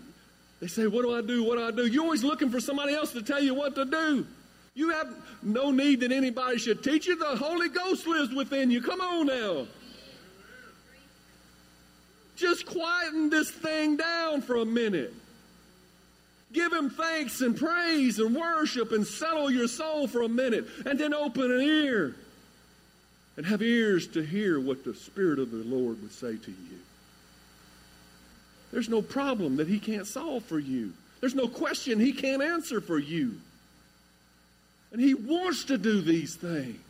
they 0.60 0.66
say, 0.66 0.86
What 0.86 1.02
do 1.02 1.14
I 1.14 1.20
do? 1.20 1.42
What 1.44 1.56
do 1.58 1.64
I 1.64 1.70
do? 1.70 1.86
You're 1.86 2.04
always 2.04 2.24
looking 2.24 2.50
for 2.50 2.60
somebody 2.60 2.94
else 2.94 3.12
to 3.12 3.22
tell 3.22 3.42
you 3.42 3.54
what 3.54 3.74
to 3.74 3.84
do. 3.84 4.26
You 4.74 4.90
have 4.90 5.14
no 5.42 5.70
need 5.70 6.00
that 6.00 6.10
anybody 6.10 6.58
should 6.58 6.82
teach 6.82 7.06
you. 7.06 7.16
The 7.16 7.36
Holy 7.36 7.68
Ghost 7.68 8.06
lives 8.06 8.34
within 8.34 8.70
you. 8.70 8.82
Come 8.82 9.00
on 9.00 9.26
now. 9.26 9.66
Just 12.36 12.66
quieten 12.66 13.30
this 13.30 13.50
thing 13.50 13.96
down 13.96 14.42
for 14.42 14.56
a 14.56 14.64
minute. 14.64 15.14
Give 16.52 16.72
him 16.72 16.90
thanks 16.90 17.40
and 17.40 17.56
praise 17.56 18.18
and 18.18 18.34
worship 18.34 18.92
and 18.92 19.06
settle 19.06 19.50
your 19.50 19.68
soul 19.68 20.06
for 20.06 20.22
a 20.22 20.28
minute 20.28 20.66
and 20.86 20.98
then 20.98 21.12
open 21.12 21.50
an 21.50 21.60
ear 21.60 22.14
and 23.36 23.44
have 23.44 23.62
ears 23.62 24.06
to 24.08 24.22
hear 24.22 24.60
what 24.60 24.84
the 24.84 24.94
Spirit 24.94 25.38
of 25.38 25.50
the 25.50 25.64
Lord 25.64 26.00
would 26.00 26.12
say 26.12 26.36
to 26.36 26.50
you. 26.50 26.78
There's 28.74 28.88
no 28.88 29.02
problem 29.02 29.58
that 29.58 29.68
he 29.68 29.78
can't 29.78 30.04
solve 30.04 30.42
for 30.46 30.58
you. 30.58 30.92
There's 31.20 31.36
no 31.36 31.46
question 31.46 32.00
he 32.00 32.12
can't 32.12 32.42
answer 32.42 32.80
for 32.80 32.98
you. 32.98 33.36
And 34.90 35.00
he 35.00 35.14
wants 35.14 35.66
to 35.66 35.78
do 35.78 36.00
these 36.00 36.34
things. 36.34 36.80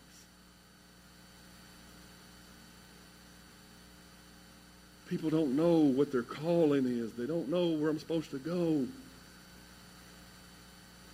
People 5.11 5.29
don't 5.29 5.57
know 5.57 5.77
what 5.77 6.11
their 6.11 6.23
calling 6.23 6.87
is. 6.87 7.13
They 7.13 7.27
don't 7.27 7.51
know 7.51 7.69
where 7.69 7.91
I'm 7.91 7.99
supposed 7.99 8.31
to 8.31 8.39
go. 8.39 8.87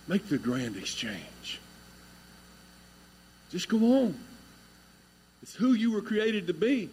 Make 0.07 0.29
the 0.29 0.37
grand 0.37 0.77
exchange. 0.77 1.59
Just 3.51 3.67
go 3.67 4.03
on. 4.03 4.17
It's 5.43 5.53
who 5.53 5.73
you 5.73 5.91
were 5.91 6.01
created 6.01 6.47
to 6.47 6.53
be. 6.53 6.89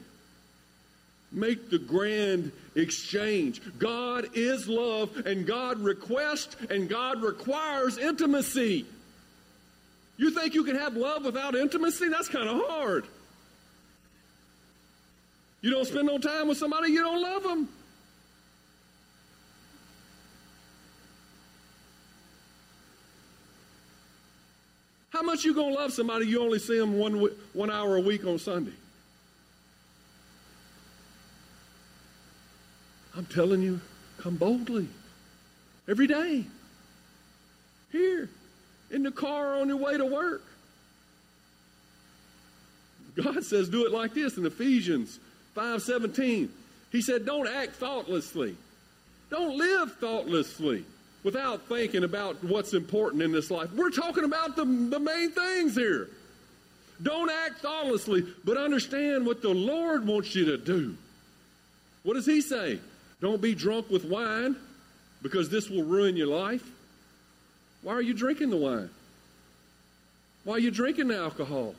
Make 1.31 1.71
the 1.71 1.79
grand 1.79 2.53
exchange. 2.75 3.61
God 3.79 4.31
is 4.35 4.67
love, 4.67 5.15
and 5.27 5.47
God 5.47 5.79
requests 5.79 6.57
and 6.71 6.89
God 6.89 7.23
requires 7.23 7.99
intimacy. 7.99 8.87
You 10.17 10.31
think 10.31 10.55
you 10.55 10.65
can 10.65 10.77
have 10.77 10.97
love 10.97 11.25
without 11.25 11.55
intimacy? 11.55 12.09
That's 12.09 12.29
kind 12.29 12.49
of 12.49 12.61
hard. 12.67 13.07
You 15.61 15.71
don't 15.71 15.87
spend 15.87 16.07
no 16.07 16.19
time 16.19 16.49
with 16.49 16.59
somebody, 16.59 16.93
you 16.93 17.01
don't 17.01 17.21
love 17.21 17.43
them. 17.43 17.69
How 25.11 25.23
much 25.23 25.45
you 25.45 25.53
gonna 25.53 25.75
love 25.75 25.93
somebody 25.93 26.27
you 26.27 26.41
only 26.41 26.61
see 26.61 26.79
them 26.79 26.97
one 26.97 27.29
one 27.53 27.71
hour 27.71 27.97
a 27.97 28.01
week 28.01 28.25
on 28.25 28.39
Sunday? 28.39 28.73
I'm 33.19 33.27
telling 33.27 33.63
you, 33.63 33.81
come 34.19 34.37
boldly 34.37 34.87
every 35.89 36.07
day. 36.07 36.45
Here, 37.91 38.31
in 38.93 39.03
the 39.03 39.11
car 39.11 39.59
on 39.59 39.67
your 39.67 39.77
way 39.77 39.99
to 39.99 40.07
work. 40.07 40.45
God 43.17 43.43
says 43.45 43.69
do 43.69 43.85
it 43.87 43.93
like 43.93 44.15
this 44.15 44.37
in 44.37 44.47
Ephesians 44.47 45.19
5:17. 45.57 46.49
He 46.93 47.03
said 47.03 47.27
don't 47.27 47.49
act 47.49 47.75
thoughtlessly. 47.75 48.57
Don't 49.31 49.59
live 49.59 49.97
thoughtlessly 49.97 50.85
without 51.25 51.69
thinking 51.69 52.05
about 52.05 52.43
what's 52.45 52.73
important 52.73 53.21
in 53.23 53.33
this 53.33 53.51
life. 53.51 53.73
We're 53.73 53.91
talking 53.91 54.23
about 54.23 54.55
the, 54.55 54.65
the 54.65 55.01
main 55.01 55.33
things 55.33 55.75
here. 55.75 56.09
Don't 57.03 57.31
act 57.31 57.59
thoughtlessly, 57.63 58.25
but 58.45 58.57
understand 58.57 59.27
what 59.27 59.43
the 59.43 59.53
Lord 59.53 60.07
wants 60.07 60.37
you 60.37 60.45
to 60.47 60.57
do. 60.57 60.97
What 62.05 62.15
does 62.15 62.27
he 62.27 62.41
say? 62.41 62.79
Don't 63.21 63.41
be 63.41 63.55
drunk 63.55 63.91
with 63.91 64.05
wine 64.05 64.57
because 65.23 65.49
this 65.49 65.69
will 65.69 65.85
ruin 65.85 66.17
your 66.17 66.29
life. 66.29 66.63
Why 67.83 67.95
are 67.95 68.03
you 68.03 68.15
drinking 68.15 68.51
the 68.51 68.57
wine? 68.57 68.91
Why 70.45 70.55
are 70.55 70.59
you 70.59 70.71
drinking 70.71 71.09
the 71.09 71.17
alcohol? 71.17 71.75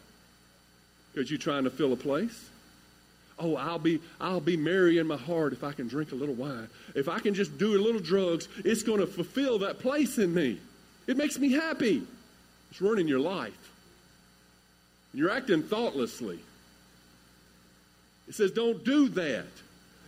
Because 1.13 1.31
you're 1.31 1.39
trying 1.39 1.63
to 1.63 1.69
fill 1.69 1.93
a 1.93 1.97
place? 1.97 2.49
Oh, 3.39 3.55
I'll 3.55 3.79
be 3.79 4.01
I'll 4.19 4.41
be 4.41 4.57
merry 4.57 4.97
in 4.97 5.07
my 5.07 5.15
heart 5.15 5.53
if 5.53 5.63
I 5.63 5.71
can 5.71 5.87
drink 5.87 6.11
a 6.11 6.15
little 6.15 6.35
wine. 6.35 6.67
If 6.93 7.07
I 7.07 7.19
can 7.19 7.33
just 7.33 7.57
do 7.57 7.77
a 7.77 7.81
little 7.81 8.01
drugs, 8.01 8.49
it's 8.65 8.83
going 8.83 8.99
to 8.99 9.07
fulfill 9.07 9.59
that 9.59 9.79
place 9.79 10.17
in 10.17 10.33
me. 10.33 10.59
It 11.07 11.15
makes 11.15 11.39
me 11.39 11.53
happy. 11.53 12.03
It's 12.69 12.81
ruining 12.81 13.07
your 13.07 13.19
life. 13.19 13.53
You're 15.13 15.31
acting 15.31 15.63
thoughtlessly. 15.63 16.39
It 18.27 18.35
says 18.35 18.51
don't 18.51 18.83
do 18.83 19.07
that. 19.09 19.47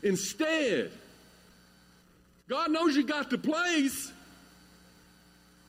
Instead, 0.03 0.91
God 2.51 2.69
knows 2.69 2.97
you 2.97 3.03
got 3.03 3.29
the 3.29 3.37
place. 3.37 4.11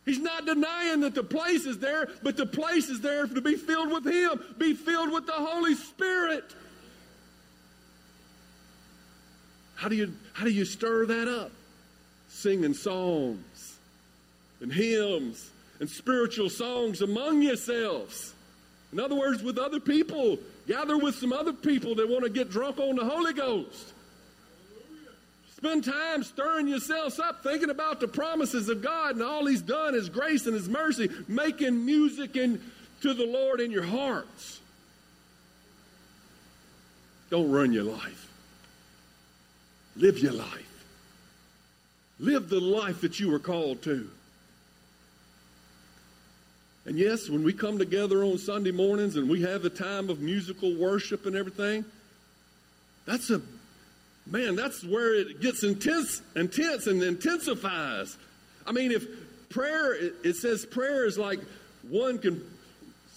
He's 0.05 0.19
not 0.19 0.45
denying 0.45 1.03
that 1.03 1.15
the 1.15 1.23
place 1.23 1.65
is 1.65 1.79
there, 1.79 2.09
but 2.25 2.37
the 2.37 2.45
place 2.45 2.89
is 2.89 3.01
there 3.01 3.25
to 3.25 3.41
be 3.41 3.55
filled 3.55 3.93
with 3.93 4.05
Him, 4.05 4.41
be 4.59 4.75
filled 4.75 5.13
with 5.13 5.25
the 5.27 5.33
Holy 5.33 5.77
Spirit. 5.77 6.43
How 9.77 9.89
do 9.89 9.95
you 9.95 10.13
how 10.33 10.45
do 10.45 10.51
you 10.51 10.65
stir 10.65 11.07
that 11.07 11.29
up? 11.29 11.53
Singing 12.29 12.75
psalms 12.75 13.77
and 14.61 14.73
hymns 14.73 15.51
and 15.79 15.89
spiritual 15.89 16.51
songs 16.51 17.01
among 17.01 17.43
yourselves. 17.43 18.35
In 18.93 18.99
other 18.99 19.15
words, 19.15 19.41
with 19.41 19.57
other 19.57 19.79
people. 19.79 20.37
Gather 20.67 20.99
with 20.99 21.15
some 21.15 21.33
other 21.33 21.53
people 21.53 21.95
that 21.95 22.09
want 22.09 22.25
to 22.25 22.31
get 22.31 22.51
drunk 22.51 22.79
on 22.79 22.97
the 22.97 23.05
Holy 23.05 23.33
Ghost. 23.33 23.93
Spend 25.63 25.85
time 25.85 26.25
stirring 26.25 26.67
yourselves 26.67 27.21
up, 27.21 27.45
thinking 27.45 27.71
about 27.71 28.01
the 28.01 28.09
promises 28.09 28.69
of 28.69 28.83
God 28.83 29.15
and 29.15 29.23
all 29.23 29.47
He's 29.47 29.63
done, 29.63 29.95
His 29.95 30.09
grace 30.09 30.47
and 30.47 30.57
His 30.57 30.69
mercy, 30.69 31.09
making 31.29 31.87
music 31.87 32.35
in, 32.35 32.61
to 33.03 33.15
the 33.15 33.25
Lord 33.25 33.61
in 33.61 33.71
your 33.71 33.85
hearts. 33.85 34.59
Don't 37.31 37.49
run 37.49 37.73
your 37.73 37.85
life. 37.85 38.29
Live 39.95 40.19
your 40.19 40.33
life. 40.33 40.85
Live 42.19 42.49
the 42.49 42.61
life 42.61 43.01
that 43.03 43.21
you 43.21 43.31
were 43.31 43.39
called 43.39 43.83
to. 43.83 44.11
And 46.87 46.99
yes, 46.99 47.29
when 47.29 47.45
we 47.45 47.53
come 47.53 47.79
together 47.79 48.25
on 48.25 48.37
Sunday 48.39 48.73
mornings 48.73 49.15
and 49.15 49.31
we 49.31 49.43
have 49.43 49.63
the 49.63 49.71
time 49.71 50.11
of 50.11 50.19
musical 50.19 50.75
worship 50.75 51.25
and 51.25 51.37
everything, 51.37 51.85
that's 53.07 53.31
a 53.31 53.41
man, 54.27 54.57
that's 54.57 54.85
where 54.85 55.15
it 55.15 55.41
gets 55.41 55.65
intense, 55.65 56.23
intense 56.37 56.87
and 56.87 57.03
intensifies. 57.03 58.17
I 58.67 58.73
mean, 58.73 58.93
if 58.93 59.07
prayer, 59.49 59.95
it, 59.95 60.37
says 60.37 60.65
prayer 60.65 61.07
is 61.07 61.19
like 61.19 61.41
one 61.89 62.19
can 62.19 62.43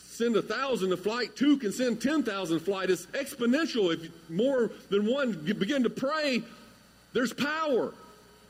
send 0.10 0.36
a 0.36 0.42
thousand 0.42 0.90
to 0.90 0.98
flight, 0.98 1.36
two 1.36 1.58
can 1.58 1.72
send 1.72 2.02
10,000 2.02 2.60
flight. 2.60 2.90
It's 2.90 3.06
exponential. 3.08 3.94
If 3.94 4.30
more 4.30 4.72
than 4.90 5.06
one 5.06 5.34
begin 5.34 5.84
to 5.84 5.90
pray, 5.90 6.42
there's 7.14 7.34
power. 7.34 7.94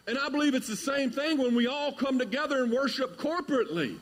And 0.07 0.17
I 0.17 0.29
believe 0.29 0.53
it's 0.53 0.67
the 0.67 0.75
same 0.75 1.09
thing 1.09 1.39
when 1.39 1.55
we 1.55 1.67
all 1.67 1.91
come 1.91 2.19
together 2.19 2.63
and 2.63 2.71
worship 2.71 3.17
corporately. 3.17 3.97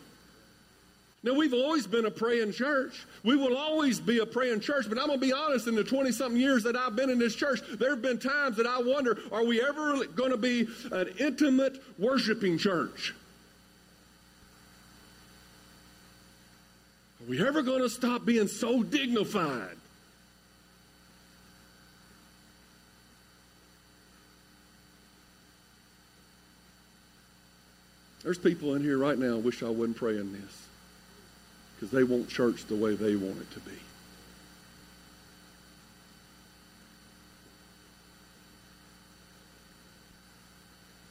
Now, 1.23 1.33
we've 1.33 1.53
always 1.53 1.87
been 1.87 2.05
a 2.05 2.11
praying 2.11 2.51
church. 2.51 3.05
We 3.23 3.37
will 3.37 3.55
always 3.55 3.97
be 3.97 4.19
a 4.19 4.25
praying 4.25 4.59
church, 4.59 4.89
but 4.89 4.99
I'm 4.99 5.07
going 5.07 5.21
to 5.21 5.25
be 5.25 5.31
honest, 5.31 5.67
in 5.67 5.75
the 5.75 5.83
20 5.83 6.11
something 6.11 6.39
years 6.39 6.63
that 6.63 6.75
I've 6.75 6.97
been 6.97 7.09
in 7.09 7.17
this 7.17 7.33
church, 7.33 7.61
there 7.79 7.91
have 7.91 8.01
been 8.01 8.19
times 8.19 8.57
that 8.57 8.67
I 8.67 8.81
wonder 8.81 9.17
are 9.31 9.45
we 9.45 9.63
ever 9.63 10.05
going 10.07 10.31
to 10.31 10.37
be 10.37 10.67
an 10.91 11.13
intimate 11.19 11.81
worshiping 11.97 12.57
church? 12.57 13.15
Are 17.21 17.29
we 17.29 17.45
ever 17.45 17.61
going 17.61 17.81
to 17.81 17.89
stop 17.89 18.25
being 18.25 18.49
so 18.49 18.83
dignified? 18.83 19.77
There's 28.23 28.37
people 28.37 28.75
in 28.75 28.83
here 28.83 28.97
right 28.97 29.17
now 29.17 29.37
wish 29.37 29.63
I 29.63 29.69
wasn't 29.69 29.95
praying 29.95 30.33
this 30.33 30.62
because 31.83 31.97
they 31.97 32.03
want 32.05 32.29
church 32.29 32.65
the 32.67 32.75
way 32.75 32.95
they 32.95 33.13
want 33.17 33.37
it 33.41 33.51
to 33.51 33.59
be. 33.59 33.73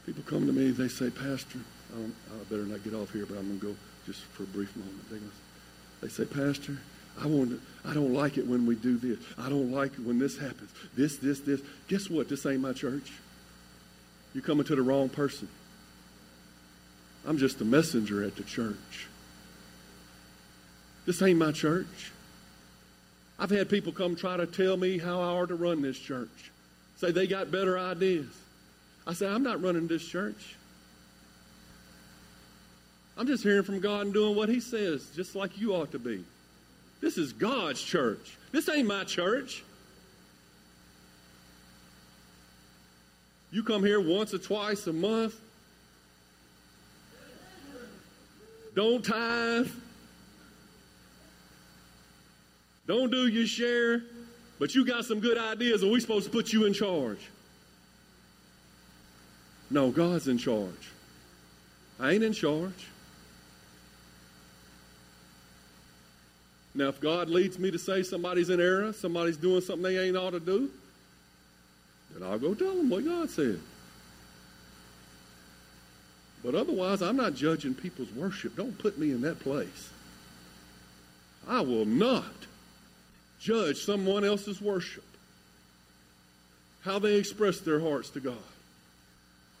People 0.07 0.23
come 0.25 0.47
to 0.47 0.51
me, 0.51 0.71
they 0.71 0.87
say, 0.87 1.11
Pastor, 1.11 1.59
I, 1.93 1.99
don't, 1.99 2.15
I 2.27 2.43
better 2.45 2.63
not 2.63 2.83
get 2.83 2.95
off 2.95 3.13
here, 3.13 3.27
but 3.27 3.37
I'm 3.37 3.47
going 3.49 3.59
to 3.59 3.65
go 3.67 3.75
just 4.07 4.21
for 4.21 4.43
a 4.43 4.45
brief 4.47 4.75
moment. 4.75 5.11
They, 5.11 5.17
they 6.01 6.07
say, 6.07 6.25
Pastor, 6.25 6.79
I 7.21 7.27
want 7.27 7.51
to, 7.51 7.61
I 7.87 7.93
don't 7.93 8.11
like 8.11 8.39
it 8.39 8.47
when 8.47 8.65
we 8.65 8.73
do 8.73 8.97
this. 8.97 9.19
I 9.37 9.49
don't 9.49 9.71
like 9.71 9.93
it 9.93 9.99
when 9.99 10.17
this 10.17 10.39
happens. 10.39 10.71
This, 10.97 11.17
this, 11.17 11.39
this. 11.41 11.61
Guess 11.87 12.09
what? 12.09 12.29
This 12.29 12.47
ain't 12.47 12.61
my 12.61 12.73
church. 12.73 13.11
You're 14.33 14.43
coming 14.43 14.65
to 14.65 14.75
the 14.75 14.81
wrong 14.81 15.09
person. 15.09 15.47
I'm 17.27 17.37
just 17.37 17.61
a 17.61 17.65
messenger 17.65 18.23
at 18.23 18.35
the 18.37 18.43
church. 18.43 19.07
This 21.05 21.21
ain't 21.21 21.39
my 21.39 21.51
church. 21.51 22.11
I've 23.37 23.49
had 23.49 23.69
people 23.69 23.91
come 23.91 24.15
try 24.15 24.37
to 24.37 24.45
tell 24.45 24.77
me 24.77 24.97
how 24.97 25.19
I 25.19 25.25
ought 25.25 25.49
to 25.49 25.55
run 25.55 25.81
this 25.81 25.97
church. 25.97 26.51
Say 26.97 27.11
they 27.11 27.27
got 27.27 27.51
better 27.51 27.77
ideas. 27.77 28.27
I 29.05 29.13
say, 29.13 29.27
I'm 29.27 29.43
not 29.43 29.61
running 29.61 29.87
this 29.87 30.05
church. 30.05 30.55
I'm 33.17 33.27
just 33.27 33.43
hearing 33.43 33.63
from 33.63 33.79
God 33.79 34.05
and 34.05 34.13
doing 34.13 34.35
what 34.35 34.49
He 34.49 34.59
says, 34.59 35.09
just 35.15 35.35
like 35.35 35.59
you 35.59 35.73
ought 35.75 35.91
to 35.91 35.99
be. 35.99 36.23
This 37.01 37.17
is 37.17 37.33
God's 37.33 37.81
church. 37.81 38.37
This 38.51 38.69
ain't 38.69 38.87
my 38.87 39.03
church. 39.03 39.63
You 43.51 43.61
come 43.61 43.83
here 43.83 43.99
once 43.99 44.33
or 44.33 44.37
twice 44.37 44.87
a 44.87 44.93
month. 44.93 45.35
Don't 48.73 49.03
tithe. 49.03 49.69
Don't 52.85 53.09
do 53.09 53.27
your 53.27 53.47
share, 53.47 54.03
but 54.59 54.75
you 54.75 54.85
got 54.85 55.05
some 55.05 55.19
good 55.19 55.37
ideas 55.37 55.83
and 55.83 55.91
we're 55.91 55.99
supposed 55.99 56.25
to 56.25 56.31
put 56.31 56.51
you 56.51 56.65
in 56.65 56.73
charge. 56.73 57.19
No, 59.69 59.89
God's 59.89 60.27
in 60.27 60.37
charge. 60.37 60.91
I 61.99 62.11
ain't 62.11 62.23
in 62.23 62.33
charge. 62.33 62.87
Now, 66.75 66.87
if 66.87 66.99
God 66.99 67.29
leads 67.29 67.59
me 67.59 67.69
to 67.71 67.77
say 67.77 68.03
somebody's 68.03 68.49
in 68.49 68.59
error, 68.59 68.93
somebody's 68.93 69.37
doing 69.37 69.61
something 69.61 69.83
they 69.83 69.99
ain't 69.99 70.17
ought 70.17 70.31
to 70.31 70.39
do, 70.39 70.69
then 72.13 72.27
I'll 72.27 72.39
go 72.39 72.53
tell 72.53 72.75
them 72.75 72.89
what 72.89 73.05
God 73.05 73.29
said. 73.29 73.59
But 76.43 76.55
otherwise, 76.55 77.01
I'm 77.01 77.15
not 77.15 77.35
judging 77.35 77.73
people's 77.73 78.11
worship. 78.11 78.55
Don't 78.55 78.77
put 78.77 78.97
me 78.97 79.11
in 79.11 79.21
that 79.21 79.39
place. 79.39 79.89
I 81.47 81.61
will 81.61 81.85
not 81.85 82.25
judge 83.43 83.83
someone 83.83 84.23
else's 84.23 84.61
worship, 84.61 85.03
how 86.81 86.97
they 86.97 87.15
express 87.15 87.59
their 87.59 87.79
hearts 87.79 88.09
to 88.11 88.21
God. 88.21 88.37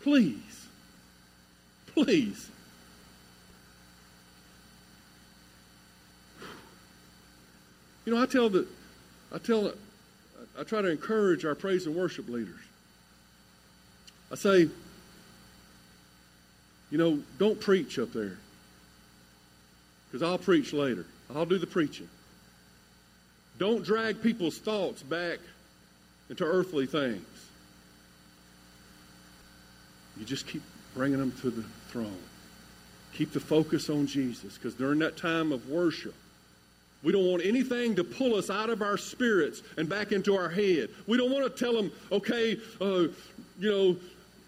Please, 0.01 0.67
please. 1.87 2.49
You 8.05 8.13
know, 8.13 8.21
I 8.21 8.25
tell 8.25 8.49
the, 8.49 8.65
I 9.33 9.37
tell, 9.37 9.73
I 10.57 10.63
try 10.63 10.81
to 10.81 10.89
encourage 10.89 11.43
our 11.43 11.55
praise 11.55 11.85
and 11.85 11.95
worship 11.95 12.29
leaders. 12.29 12.59
I 14.31 14.35
say, 14.35 14.69
you 16.89 16.97
know, 16.97 17.19
don't 17.37 17.59
preach 17.59 17.99
up 17.99 18.13
there. 18.13 18.37
Because 20.07 20.21
I'll 20.27 20.37
preach 20.37 20.73
later. 20.73 21.05
I'll 21.33 21.45
do 21.45 21.57
the 21.57 21.67
preaching. 21.67 22.07
Don't 23.59 23.83
drag 23.83 24.21
people's 24.21 24.57
thoughts 24.57 25.03
back 25.03 25.39
into 26.29 26.43
earthly 26.43 26.85
things. 26.85 27.25
You 30.17 30.25
just 30.25 30.47
keep 30.47 30.61
bringing 30.95 31.19
them 31.19 31.31
to 31.41 31.49
the 31.49 31.63
throne. 31.89 32.17
Keep 33.13 33.33
the 33.33 33.39
focus 33.39 33.89
on 33.89 34.07
Jesus. 34.07 34.57
Because 34.57 34.73
during 34.73 34.99
that 34.99 35.17
time 35.17 35.51
of 35.51 35.69
worship, 35.69 36.15
we 37.03 37.11
don't 37.11 37.25
want 37.25 37.45
anything 37.45 37.95
to 37.95 38.03
pull 38.03 38.35
us 38.35 38.49
out 38.49 38.69
of 38.69 38.81
our 38.81 38.97
spirits 38.97 39.61
and 39.77 39.89
back 39.89 40.11
into 40.11 40.35
our 40.35 40.49
head. 40.49 40.89
We 41.05 41.17
don't 41.17 41.31
want 41.31 41.43
to 41.45 41.63
tell 41.63 41.73
them, 41.73 41.91
okay, 42.11 42.57
uh, 42.79 43.07
you 43.59 43.69
know, 43.69 43.97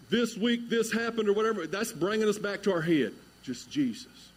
this 0.08 0.36
week 0.36 0.68
this 0.68 0.92
happened 0.92 1.28
or 1.28 1.32
whatever. 1.32 1.66
That's 1.66 1.92
bringing 1.92 2.28
us 2.28 2.38
back 2.38 2.62
to 2.62 2.72
our 2.72 2.80
head. 2.80 3.12
Just 3.42 3.70
Jesus. 3.70 4.30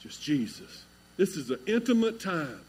Just 0.00 0.22
Jesus. 0.22 0.84
This 1.16 1.36
is 1.36 1.50
an 1.50 1.60
intimate 1.66 2.20
time. 2.20 2.60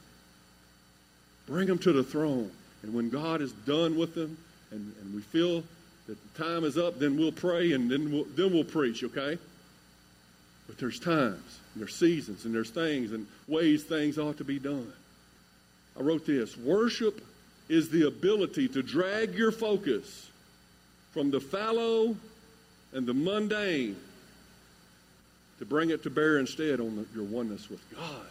Bring 1.48 1.68
them 1.68 1.80
to 1.80 1.92
the 1.92 2.04
throne. 2.04 2.52
And 2.84 2.94
when 2.94 3.10
God 3.10 3.42
is 3.42 3.52
done 3.52 3.98
with 3.98 4.16
them 4.16 4.38
and, 4.72 4.94
and 5.02 5.14
we 5.14 5.22
feel 5.22 5.64
that 6.08 6.18
the 6.36 6.44
time 6.44 6.64
is 6.64 6.78
up, 6.78 7.00
then 7.00 7.18
we'll 7.18 7.32
pray 7.32 7.72
and 7.72 7.90
then 7.90 8.12
we'll, 8.12 8.26
then 8.36 8.54
we'll 8.54 8.64
preach, 8.64 9.04
okay? 9.04 9.38
But 10.68 10.78
there's 10.78 11.00
times, 11.00 11.60
and 11.74 11.82
there's 11.82 11.96
seasons, 11.96 12.46
and 12.46 12.54
there's 12.54 12.70
things 12.70 13.12
and 13.12 13.28
ways 13.48 13.84
things 13.84 14.18
ought 14.18 14.38
to 14.38 14.44
be 14.44 14.60
done. 14.60 14.92
I 15.98 16.02
wrote 16.02 16.26
this 16.26 16.58
Worship 16.58 17.22
is 17.70 17.90
the 17.90 18.08
ability 18.08 18.68
to 18.70 18.82
drag 18.82 19.36
your 19.36 19.52
focus 19.52 20.30
from 21.12 21.32
the 21.32 21.40
fallow 21.40 22.16
and 22.94 23.06
the 23.06 23.14
mundane 23.14 23.96
to 25.60 25.66
bring 25.66 25.92
it 25.92 26.04
to 26.04 26.10
bear 26.10 26.40
instead 26.40 26.80
on 26.80 26.96
the, 26.96 27.06
your 27.16 27.24
oneness 27.24 27.70
with 27.70 27.82
God. 27.96 28.26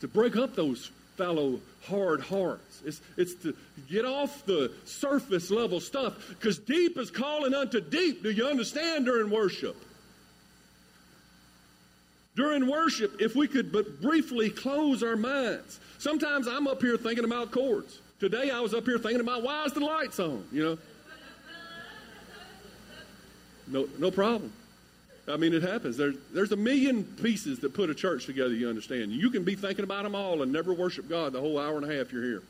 To 0.00 0.08
break 0.08 0.36
up 0.36 0.54
those 0.54 0.90
fallow, 1.16 1.60
hard 1.86 2.22
hearts. 2.22 2.82
It's, 2.84 3.00
it's 3.16 3.34
to 3.42 3.54
get 3.90 4.04
off 4.04 4.46
the 4.46 4.72
surface 4.84 5.50
level 5.50 5.80
stuff 5.80 6.28
because 6.30 6.58
deep 6.58 6.96
is 6.96 7.10
calling 7.10 7.54
unto 7.54 7.80
deep. 7.80 8.22
Do 8.22 8.30
you 8.30 8.46
understand 8.46 9.04
during 9.04 9.30
worship? 9.30 9.76
During 12.36 12.66
worship, 12.66 13.20
if 13.20 13.34
we 13.36 13.48
could 13.48 13.70
but 13.70 14.00
briefly 14.00 14.48
close 14.48 15.02
our 15.02 15.16
minds. 15.16 15.78
Sometimes 15.98 16.48
I'm 16.48 16.66
up 16.66 16.80
here 16.80 16.96
thinking 16.96 17.24
about 17.24 17.50
chords. 17.50 18.00
Today 18.18 18.50
I 18.50 18.60
was 18.60 18.72
up 18.72 18.86
here 18.86 18.98
thinking 18.98 19.20
about 19.20 19.42
why 19.42 19.64
is 19.64 19.72
the 19.72 19.80
lights 19.80 20.18
on, 20.20 20.44
you 20.52 20.62
know? 20.62 20.78
No, 23.66 23.88
no 23.98 24.10
problem. 24.10 24.52
I 25.30 25.36
mean, 25.36 25.54
it 25.54 25.62
happens. 25.62 25.96
There's, 25.96 26.16
there's 26.32 26.52
a 26.52 26.56
million 26.56 27.04
pieces 27.04 27.60
that 27.60 27.74
put 27.74 27.90
a 27.90 27.94
church 27.94 28.26
together, 28.26 28.54
you 28.54 28.68
understand. 28.68 29.12
You 29.12 29.30
can 29.30 29.44
be 29.44 29.54
thinking 29.54 29.84
about 29.84 30.02
them 30.02 30.14
all 30.14 30.42
and 30.42 30.52
never 30.52 30.72
worship 30.72 31.08
God 31.08 31.32
the 31.32 31.40
whole 31.40 31.58
hour 31.58 31.76
and 31.76 31.90
a 31.90 31.96
half 31.96 32.12
you're 32.12 32.24
here. 32.24 32.42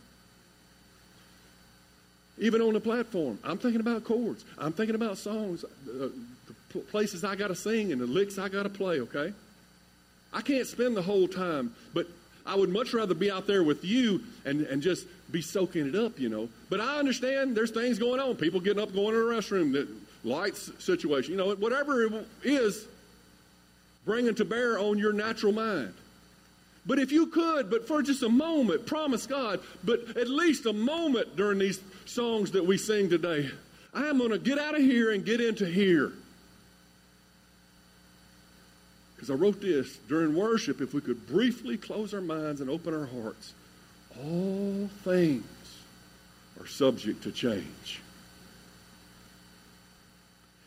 Even 2.38 2.62
on 2.62 2.72
the 2.72 2.80
platform, 2.80 3.38
I'm 3.44 3.58
thinking 3.58 3.80
about 3.80 4.04
chords. 4.04 4.44
I'm 4.58 4.72
thinking 4.72 4.94
about 4.94 5.18
songs, 5.18 5.64
uh, 5.64 6.08
the 6.72 6.80
places 6.90 7.22
I 7.22 7.36
got 7.36 7.48
to 7.48 7.54
sing 7.54 7.92
and 7.92 8.00
the 8.00 8.06
licks 8.06 8.38
I 8.38 8.48
got 8.48 8.62
to 8.62 8.70
play, 8.70 9.00
okay? 9.00 9.32
I 10.32 10.40
can't 10.40 10.66
spend 10.66 10.96
the 10.96 11.02
whole 11.02 11.28
time, 11.28 11.74
but 11.92 12.06
I 12.46 12.54
would 12.56 12.70
much 12.70 12.94
rather 12.94 13.14
be 13.14 13.30
out 13.30 13.46
there 13.46 13.62
with 13.62 13.84
you 13.84 14.22
and, 14.44 14.62
and 14.62 14.82
just 14.82 15.06
be 15.30 15.42
soaking 15.42 15.86
it 15.86 15.94
up, 15.94 16.18
you 16.18 16.28
know. 16.28 16.48
But 16.70 16.80
I 16.80 16.98
understand 16.98 17.56
there's 17.56 17.70
things 17.70 17.98
going 17.98 18.20
on. 18.20 18.36
People 18.36 18.60
getting 18.60 18.82
up, 18.82 18.94
going 18.94 19.14
to 19.14 19.20
the 19.20 19.34
restroom, 19.34 19.72
that 19.72 19.88
lights 20.24 20.70
situation, 20.78 21.32
you 21.32 21.38
know, 21.38 21.54
whatever 21.54 22.04
it 22.04 22.26
is, 22.42 22.86
bringing 24.04 24.34
to 24.34 24.44
bear 24.44 24.78
on 24.78 24.98
your 24.98 25.12
natural 25.12 25.52
mind. 25.52 25.94
But 26.86 26.98
if 26.98 27.12
you 27.12 27.26
could, 27.26 27.70
but 27.70 27.86
for 27.86 28.02
just 28.02 28.22
a 28.22 28.28
moment, 28.28 28.86
promise 28.86 29.26
God, 29.26 29.60
but 29.84 30.16
at 30.16 30.28
least 30.28 30.66
a 30.66 30.72
moment 30.72 31.36
during 31.36 31.58
these 31.58 31.80
songs 32.06 32.52
that 32.52 32.64
we 32.64 32.78
sing 32.78 33.08
today, 33.10 33.50
I 33.92 34.06
am 34.06 34.18
going 34.18 34.30
to 34.30 34.38
get 34.38 34.58
out 34.58 34.74
of 34.74 34.80
here 34.80 35.12
and 35.12 35.24
get 35.24 35.40
into 35.40 35.66
here. 35.66 36.12
Because 39.14 39.30
I 39.30 39.34
wrote 39.34 39.60
this 39.60 39.98
during 40.08 40.34
worship, 40.34 40.80
if 40.80 40.94
we 40.94 41.02
could 41.02 41.26
briefly 41.26 41.76
close 41.76 42.14
our 42.14 42.22
minds 42.22 42.62
and 42.62 42.70
open 42.70 42.94
our 42.94 43.06
hearts, 43.06 43.52
all 44.18 44.88
things 45.04 45.44
are 46.58 46.66
subject 46.66 47.22
to 47.24 47.32
change. 47.32 48.00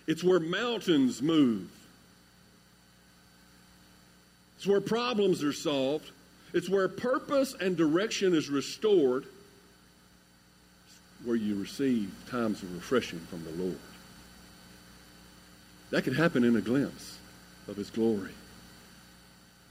It's 0.08 0.24
where 0.24 0.40
mountains 0.40 1.22
move. 1.22 1.70
It's 4.58 4.68
where 4.68 4.82
problems 4.82 5.44
are 5.44 5.54
solved. 5.54 6.12
It's 6.54 6.70
where 6.70 6.88
purpose 6.88 7.56
and 7.60 7.76
direction 7.76 8.34
is 8.34 8.50
restored. 8.50 9.24
It's 10.86 11.26
where 11.26 11.36
you 11.36 11.56
receive 11.56 12.14
times 12.30 12.62
of 12.64 12.74
refreshing 12.74 13.20
from 13.30 13.44
the 13.44 13.52
Lord. 13.52 13.80
That 15.90 16.04
can 16.04 16.14
happen 16.14 16.44
in 16.44 16.56
a 16.56 16.62
glimpse 16.62 17.18
of 17.68 17.78
His 17.78 17.90
glory, 17.90 18.32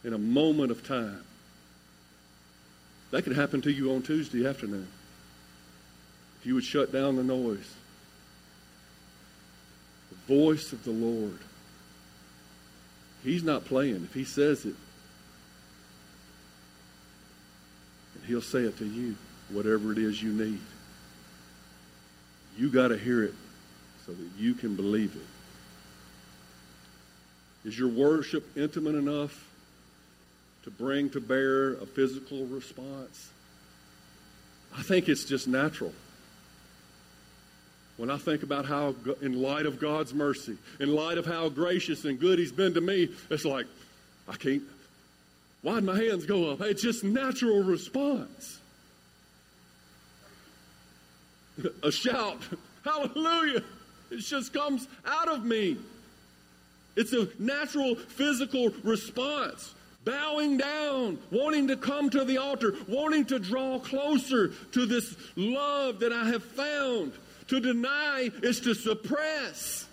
in 0.05 0.13
a 0.13 0.19
moment 0.19 0.71
of 0.71 0.87
time. 0.87 1.25
That 3.11 3.23
could 3.23 3.37
happen 3.37 3.61
to 3.63 3.73
you 3.73 3.95
on 3.95 4.03
Tuesday 4.03 4.47
afternoon. 4.47 4.89
If 6.41 6.47
you 6.47 6.55
would 6.55 6.65
shut 6.65 6.93
down 6.93 7.17
the 7.17 7.23
noise 7.23 7.73
voice 10.27 10.73
of 10.73 10.85
the 10.85 10.91
Lord. 10.91 11.39
He's 13.25 13.43
not 13.43 13.65
playing. 13.65 14.05
If 14.05 14.15
he 14.15 14.25
says 14.25 14.65
it, 14.65 14.75
and 18.15 18.25
he'll 18.27 18.41
say 18.41 18.61
it 18.61 18.77
to 18.79 18.87
you, 18.87 19.17
whatever 19.51 19.93
it 19.93 19.99
is 19.99 20.23
you 20.23 20.33
need. 20.33 20.61
You 22.57 22.69
got 22.69 22.89
to 22.89 22.99
hear 22.99 23.23
it 23.23 23.35
so 24.07 24.13
that 24.13 24.29
you 24.39 24.55
can 24.55 24.77
believe 24.77 25.15
it. 25.15 25.23
Is 27.69 27.79
your 27.79 27.89
worship 27.89 28.57
intimate 28.57 28.97
enough 28.97 29.49
to 30.65 30.71
bring 30.71 31.11
to 31.11 31.21
bear 31.21 31.75
a 31.75 31.87
physical 31.87 32.45
response? 32.47 33.31
I 34.77 34.83
think 34.83 35.09
it's 35.09 35.25
just 35.25 35.47
natural. 35.47 35.93
When 38.03 38.11
I 38.11 38.17
think 38.17 38.43
about 38.43 38.67
how, 38.67 38.97
in 39.21 39.41
light 39.41 39.65
of 39.65 39.79
God's 39.79 40.13
mercy, 40.13 40.59
in 40.81 40.93
light 40.93 41.19
of 41.19 41.25
how 41.25 41.49
gracious 41.49 42.05
and 42.05 42.19
good 42.19 42.41
He's 42.41 42.51
been 42.51 42.75
to 42.75 42.81
me, 42.81 43.11
it's 43.31 43.45
like, 43.45 43.67
I 44.27 44.35
can't. 44.35 44.65
Why'd 45.63 45.85
my 45.85 45.97
hands 45.97 46.27
go 46.27 46.51
up? 46.51 46.63
It's 46.63 46.83
just 46.83 47.05
natural 47.05 47.63
response. 47.63 48.59
A 51.85 51.93
shout, 51.93 52.39
hallelujah. 52.85 53.63
It 54.11 54.19
just 54.19 54.53
comes 54.53 54.89
out 55.07 55.29
of 55.29 55.45
me. 55.45 55.77
It's 56.97 57.13
a 57.13 57.29
natural 57.39 57.95
physical 57.95 58.71
response. 58.83 59.75
Bowing 60.05 60.57
down, 60.57 61.21
wanting 61.31 61.69
to 61.69 61.77
come 61.77 62.11
to 62.11 62.25
the 62.25 62.39
altar, 62.39 62.75
wanting 62.89 63.27
to 63.27 63.39
draw 63.39 63.79
closer 63.79 64.49
to 64.73 64.87
this 64.87 65.15
love 65.37 66.01
that 66.01 66.13
I 66.13 66.25
have 66.31 66.43
found. 66.43 67.13
To 67.53 67.61
deny 67.61 68.31
is 68.43 68.61
to 68.61 68.73
suppress. 68.73 69.87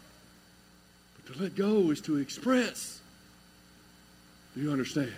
But 1.17 1.33
to 1.33 1.43
let 1.43 1.55
go 1.57 1.91
is 1.91 1.99
to 2.01 2.15
express. 2.15 3.01
Do 4.55 4.61
you 4.61 4.71
understand? 4.71 5.11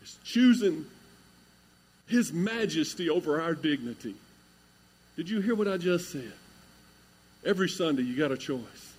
It's 0.00 0.16
choosing 0.22 0.86
His 2.06 2.32
majesty 2.32 3.10
over 3.10 3.40
our 3.40 3.52
dignity. 3.52 4.14
Did 5.16 5.28
you 5.28 5.40
hear 5.40 5.56
what 5.56 5.66
I 5.66 5.76
just 5.76 6.12
said? 6.12 6.34
Every 7.44 7.68
Sunday, 7.68 8.02
you 8.02 8.16
got 8.16 8.30
a 8.30 8.38
choice. 8.38 8.92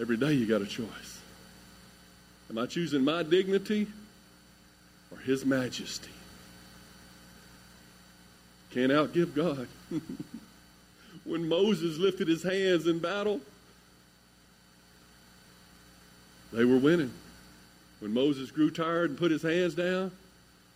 Every 0.00 0.16
day, 0.16 0.32
you 0.32 0.46
got 0.46 0.62
a 0.62 0.66
choice. 0.66 1.20
Am 2.50 2.58
I 2.58 2.66
choosing 2.66 3.04
my 3.04 3.22
dignity 3.22 3.86
or 5.12 5.18
His 5.18 5.46
majesty? 5.46 6.10
Can't 8.72 8.92
outgive 8.92 9.34
God. 9.34 9.68
when 11.24 11.48
Moses 11.48 11.98
lifted 11.98 12.28
his 12.28 12.42
hands 12.42 12.86
in 12.86 12.98
battle, 12.98 13.40
They 16.56 16.64
were 16.64 16.78
winning. 16.78 17.12
When 18.00 18.14
Moses 18.14 18.50
grew 18.50 18.70
tired 18.70 19.10
and 19.10 19.18
put 19.18 19.30
his 19.30 19.42
hands 19.42 19.74
down, 19.74 20.10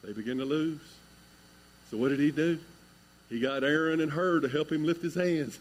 they 0.05 0.13
began 0.13 0.37
to 0.37 0.45
lose. 0.45 0.81
So 1.91 1.97
what 1.97 2.11
did 2.11 2.21
he 2.21 2.31
do? 2.31 2.59
He 3.31 3.41
got 3.41 3.65
Aaron 3.65 4.01
and 4.01 4.13
Hur 4.13 4.41
to 4.41 4.49
help 4.49 4.71
him 4.71 4.85
lift 4.85 5.03
his 5.03 5.15
hands 5.15 5.59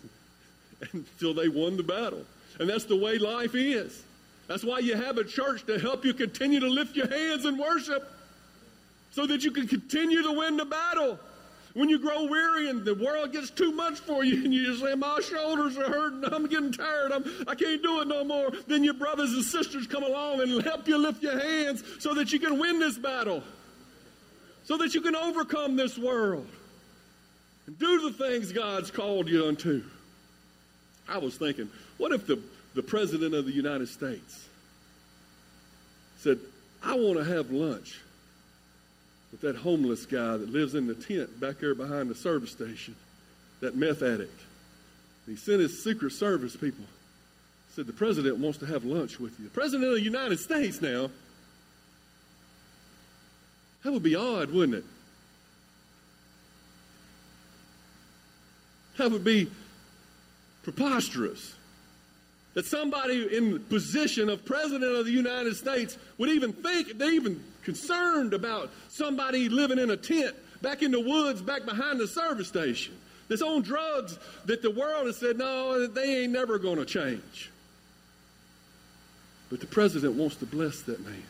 until 0.92 1.34
they 1.34 1.48
won 1.48 1.78
the 1.78 1.84
battle. 1.84 2.26
And 2.60 2.70
that's 2.70 2.86
the 2.86 2.98
way 2.98 3.18
life 3.18 3.56
is. 3.56 4.04
That's 4.48 4.64
why 4.64 4.80
you 4.80 4.96
have 4.96 5.18
a 5.18 5.24
church 5.24 5.66
to 5.68 5.80
help 5.80 6.04
you 6.04 6.14
continue 6.14 6.60
to 6.60 6.70
lift 6.70 6.96
your 6.96 7.08
hands 7.08 7.46
and 7.46 7.58
worship 7.58 8.12
so 9.12 9.26
that 9.28 9.44
you 9.44 9.52
can 9.52 9.68
continue 9.68 10.24
to 10.24 10.32
win 10.32 10.58
the 10.58 10.66
battle. 10.66 11.20
When 11.80 11.88
you 11.88 11.98
grow 11.98 12.26
weary 12.26 12.70
and 12.70 12.84
the 12.84 12.94
world 12.94 13.32
gets 13.32 13.50
too 13.50 13.72
much 13.72 14.00
for 14.00 14.26
you 14.26 14.34
and 14.44 14.54
you 14.54 14.66
just 14.66 14.84
say, 14.84 14.96
My 14.96 15.22
shoulders 15.22 15.78
are 15.78 15.90
hurting, 15.90 16.26
I'm 16.26 16.46
getting 16.48 16.74
tired, 16.74 17.14
I'm, 17.14 17.24
I 17.48 17.56
can't 17.56 17.82
do 17.82 18.02
it 18.02 18.08
no 18.10 18.26
more, 18.26 18.52
then 18.68 18.84
your 18.84 18.96
brothers 18.96 19.32
and 19.32 19.42
sisters 19.42 19.88
come 19.88 20.04
along 20.04 20.42
and 20.42 20.62
help 20.62 20.90
you 20.90 20.98
lift 20.98 21.24
your 21.24 21.40
hands 21.40 21.82
so 22.00 22.14
that 22.16 22.34
you 22.34 22.40
can 22.40 22.60
win 22.60 22.80
this 22.80 22.98
battle, 22.98 23.44
so 24.66 24.76
that 24.76 24.94
you 24.94 25.00
can 25.00 25.16
overcome 25.16 25.78
this 25.78 25.98
world 25.98 26.50
and 27.66 27.80
do 27.80 28.12
the 28.12 28.26
things 28.26 28.52
God's 28.52 28.92
called 28.92 29.30
you 29.30 29.48
unto. 29.48 29.82
I 31.08 31.18
was 31.20 31.38
thinking, 31.38 31.70
what 31.98 32.12
if 32.12 32.28
the, 32.28 32.42
the 32.76 32.84
President 32.84 33.34
of 33.34 33.46
the 33.46 33.54
United 33.54 33.88
States 33.88 34.50
said, 36.18 36.40
I 36.84 36.98
want 36.98 37.20
to 37.20 37.24
have 37.24 37.52
lunch 37.52 38.02
with 39.32 39.42
that 39.42 39.56
homeless 39.56 40.06
guy 40.06 40.38
that 40.38 40.50
lives 40.50 40.76
in 40.76 40.88
the 40.88 40.96
tent 40.96 41.40
back 41.40 41.60
there 41.60 41.76
behind 41.76 42.10
the 42.10 42.16
service 42.16 42.52
station, 42.52 42.96
that 43.60 43.76
meth 43.76 44.02
addict. 44.02 44.40
he 45.26 45.36
sent 45.36 45.60
his 45.60 45.84
Secret 45.84 46.12
Service 46.12 46.56
people. 46.56 46.86
Said, 47.76 47.86
The 47.86 47.94
president 47.94 48.38
wants 48.38 48.58
to 48.60 48.66
have 48.66 48.84
lunch 48.84 49.20
with 49.20 49.38
you. 49.40 49.46
The 49.46 49.52
president 49.52 49.90
of 49.90 49.96
the 49.96 50.02
United 50.02 50.40
States 50.40 50.82
now. 50.82 51.10
That 53.84 53.94
would 53.94 54.04
be 54.04 54.16
odd, 54.16 54.52
wouldn't 54.52 54.80
it? 54.80 54.84
That 58.98 59.12
would 59.12 59.24
be 59.24 59.50
preposterous. 60.64 61.56
That 62.56 62.66
somebody 62.66 63.36
in 63.36 63.54
the 63.54 63.60
position 63.60 64.30
of 64.30 64.43
president 64.43 64.95
of 64.95 65.06
the 65.06 65.12
United 65.12 65.56
States 65.56 65.97
would 66.18 66.30
even 66.30 66.52
think, 66.52 66.97
they 66.97 67.10
even 67.10 67.43
concerned 67.64 68.34
about 68.34 68.72
somebody 68.89 69.50
living 69.50 69.78
in 69.78 69.91
a 69.91 69.97
tent 69.97 70.36
back 70.62 70.82
in 70.82 70.91
the 70.91 71.00
woods 71.00 71.41
back 71.41 71.66
behind 71.66 72.00
the 72.00 72.08
service 72.08 72.47
station 72.47 72.95
that's 73.28 73.41
on 73.43 73.62
drugs 73.62 74.18
that 74.45 74.62
the 74.62 74.72
world 74.72 75.06
has 75.06 75.18
said, 75.18 75.38
no, 75.38 75.88
they 75.88 76.24
ain't 76.24 76.34
never 76.34 76.58
going 76.58 76.78
to 76.78 76.86
change. 76.86 77.52
But 79.50 79.60
the 79.60 79.68
president 79.68 80.16
wants 80.16 80.36
to 80.38 80.45
bless 80.45 80.82
that 80.84 81.04
man. 81.06 81.24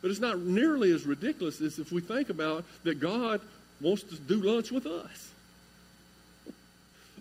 But 0.00 0.10
it's 0.10 0.20
not 0.20 0.40
nearly 0.40 0.92
as 0.92 1.04
ridiculous 1.04 1.60
as 1.60 1.78
if 1.78 1.92
we 1.92 2.00
think 2.00 2.30
about 2.30 2.64
that 2.84 3.00
God 3.00 3.40
wants 3.80 4.02
to 4.04 4.16
do 4.16 4.40
lunch 4.40 4.70
with 4.70 4.86
us. 4.86 5.30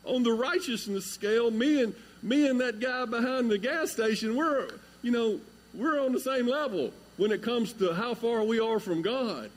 On 0.03 0.23
the 0.23 0.31
righteousness 0.31 1.05
scale, 1.05 1.51
me 1.51 1.83
and 1.83 1.95
me 2.23 2.47
and 2.47 2.59
that 2.61 2.79
guy 2.79 3.05
behind 3.05 3.49
the 3.49 3.57
gas 3.57 3.91
station, 3.91 4.35
we're 4.35 4.69
you 5.01 5.11
know, 5.11 5.39
we're 5.73 5.99
on 5.99 6.11
the 6.11 6.19
same 6.19 6.47
level 6.47 6.91
when 7.17 7.31
it 7.31 7.41
comes 7.41 7.73
to 7.73 7.93
how 7.93 8.13
far 8.13 8.43
we 8.43 8.59
are 8.59 8.79
from 8.79 9.01
God. 9.01 9.49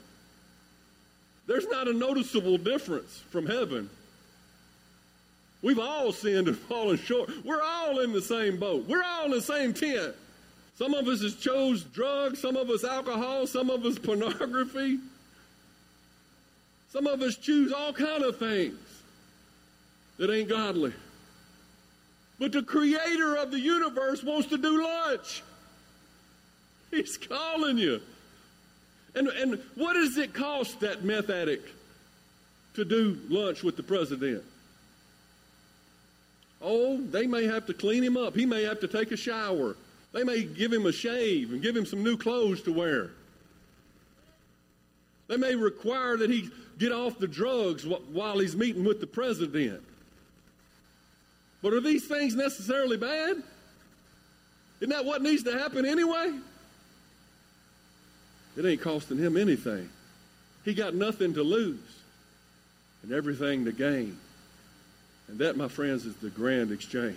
There's 1.47 1.67
not 1.67 1.89
a 1.89 1.93
noticeable 1.93 2.57
difference 2.57 3.23
from 3.31 3.47
heaven. 3.47 3.91
We've 5.63 5.79
all 5.79 6.13
sinned 6.13 6.49
and 6.49 6.57
fallen 6.69 6.99
short. 6.99 7.31
We're 7.45 7.63
all 7.63 8.01
in 8.01 8.13
the 8.13 8.23
same 8.23 8.59
boat. 8.59 8.87
We're 8.87 9.03
all 9.03 9.27
in 9.27 9.31
the 9.33 9.43
same 9.43 9.75
tent. 9.75 10.15
Some 10.77 10.95
of 10.95 11.07
us 11.07 11.23
has 11.23 11.35
chose 11.37 11.85
drugs, 11.85 12.41
some 12.41 12.57
of 12.57 12.69
us 12.69 12.85
alcohol, 12.85 13.47
some 13.47 13.71
of 13.71 13.85
us 13.85 13.99
pornography. 14.03 14.99
Some 16.91 17.07
of 17.07 17.23
us 17.23 17.37
choose 17.37 17.73
all 17.73 17.93
kind 17.93 18.23
of 18.23 18.39
things 18.39 18.79
that 20.19 20.31
ain't 20.31 20.49
godly. 20.49 20.93
But 22.45 22.53
the 22.53 22.63
creator 22.63 23.37
of 23.37 23.51
the 23.51 23.59
universe 23.59 24.23
wants 24.23 24.49
to 24.49 24.59
do 24.59 24.85
lunch. 24.85 25.43
He's 26.91 27.17
calling 27.17 27.79
you. 27.79 28.03
And, 29.15 29.29
and 29.29 29.63
what 29.77 29.95
does 29.95 30.19
it 30.19 30.35
cost 30.35 30.81
that 30.81 31.03
meth 31.03 31.31
addict 31.31 31.67
to 32.75 32.85
do 32.85 33.19
lunch 33.31 33.63
with 33.63 33.79
the 33.79 33.83
president? 33.83 34.43
Oh, 36.61 37.01
they 37.01 37.27
may 37.27 37.45
have 37.45 37.65
to 37.65 37.73
clean 37.73 38.05
him 38.05 38.19
up. 38.19 38.35
He 38.35 38.45
may 38.45 38.65
have 38.65 38.81
to 38.81 38.89
take 38.89 39.11
a 39.11 39.17
shower. 39.17 39.75
They 40.13 40.23
may 40.23 40.43
give 40.43 40.71
him 40.71 40.85
a 40.85 40.93
shave 40.93 41.51
and 41.51 41.63
give 41.63 41.75
him 41.75 41.87
some 41.87 42.05
new 42.05 42.19
clothes 42.19 42.61
to 42.65 42.75
wear. 42.75 43.13
They 45.29 45.39
may 45.39 45.55
require 45.55 46.19
that 46.19 46.29
he 46.29 46.51
get 46.79 46.93
off 46.93 47.19
the 47.19 47.27
drugs 47.27 47.87
while 47.87 48.39
he's 48.39 48.55
meeting 48.55 48.85
with 48.85 49.01
the 49.01 49.07
president. 49.07 49.83
But 51.65 51.73
are 51.73 51.81
these 51.81 52.07
things 52.07 52.35
necessarily 52.35 52.99
bad? 52.99 53.43
Isn't 54.81 54.91
that 54.91 55.07
what 55.07 55.23
needs 55.23 55.45
to 55.45 55.59
happen 55.59 55.87
anyway? 55.87 56.39
It 58.55 58.67
ain't 58.67 58.83
costing 58.83 59.17
him 59.17 59.39
anything. 59.39 59.89
He 60.67 60.75
got 60.75 60.95
nothing 60.95 61.33
to 61.33 61.43
lose 61.43 61.79
and 63.03 63.13
everything 63.13 63.65
to 63.65 63.73
gain. 63.73 64.19
And 65.29 65.39
that, 65.39 65.57
my 65.57 65.69
friends, 65.69 66.05
is 66.05 66.15
the 66.17 66.29
grand 66.29 66.71
exchange. 66.71 67.17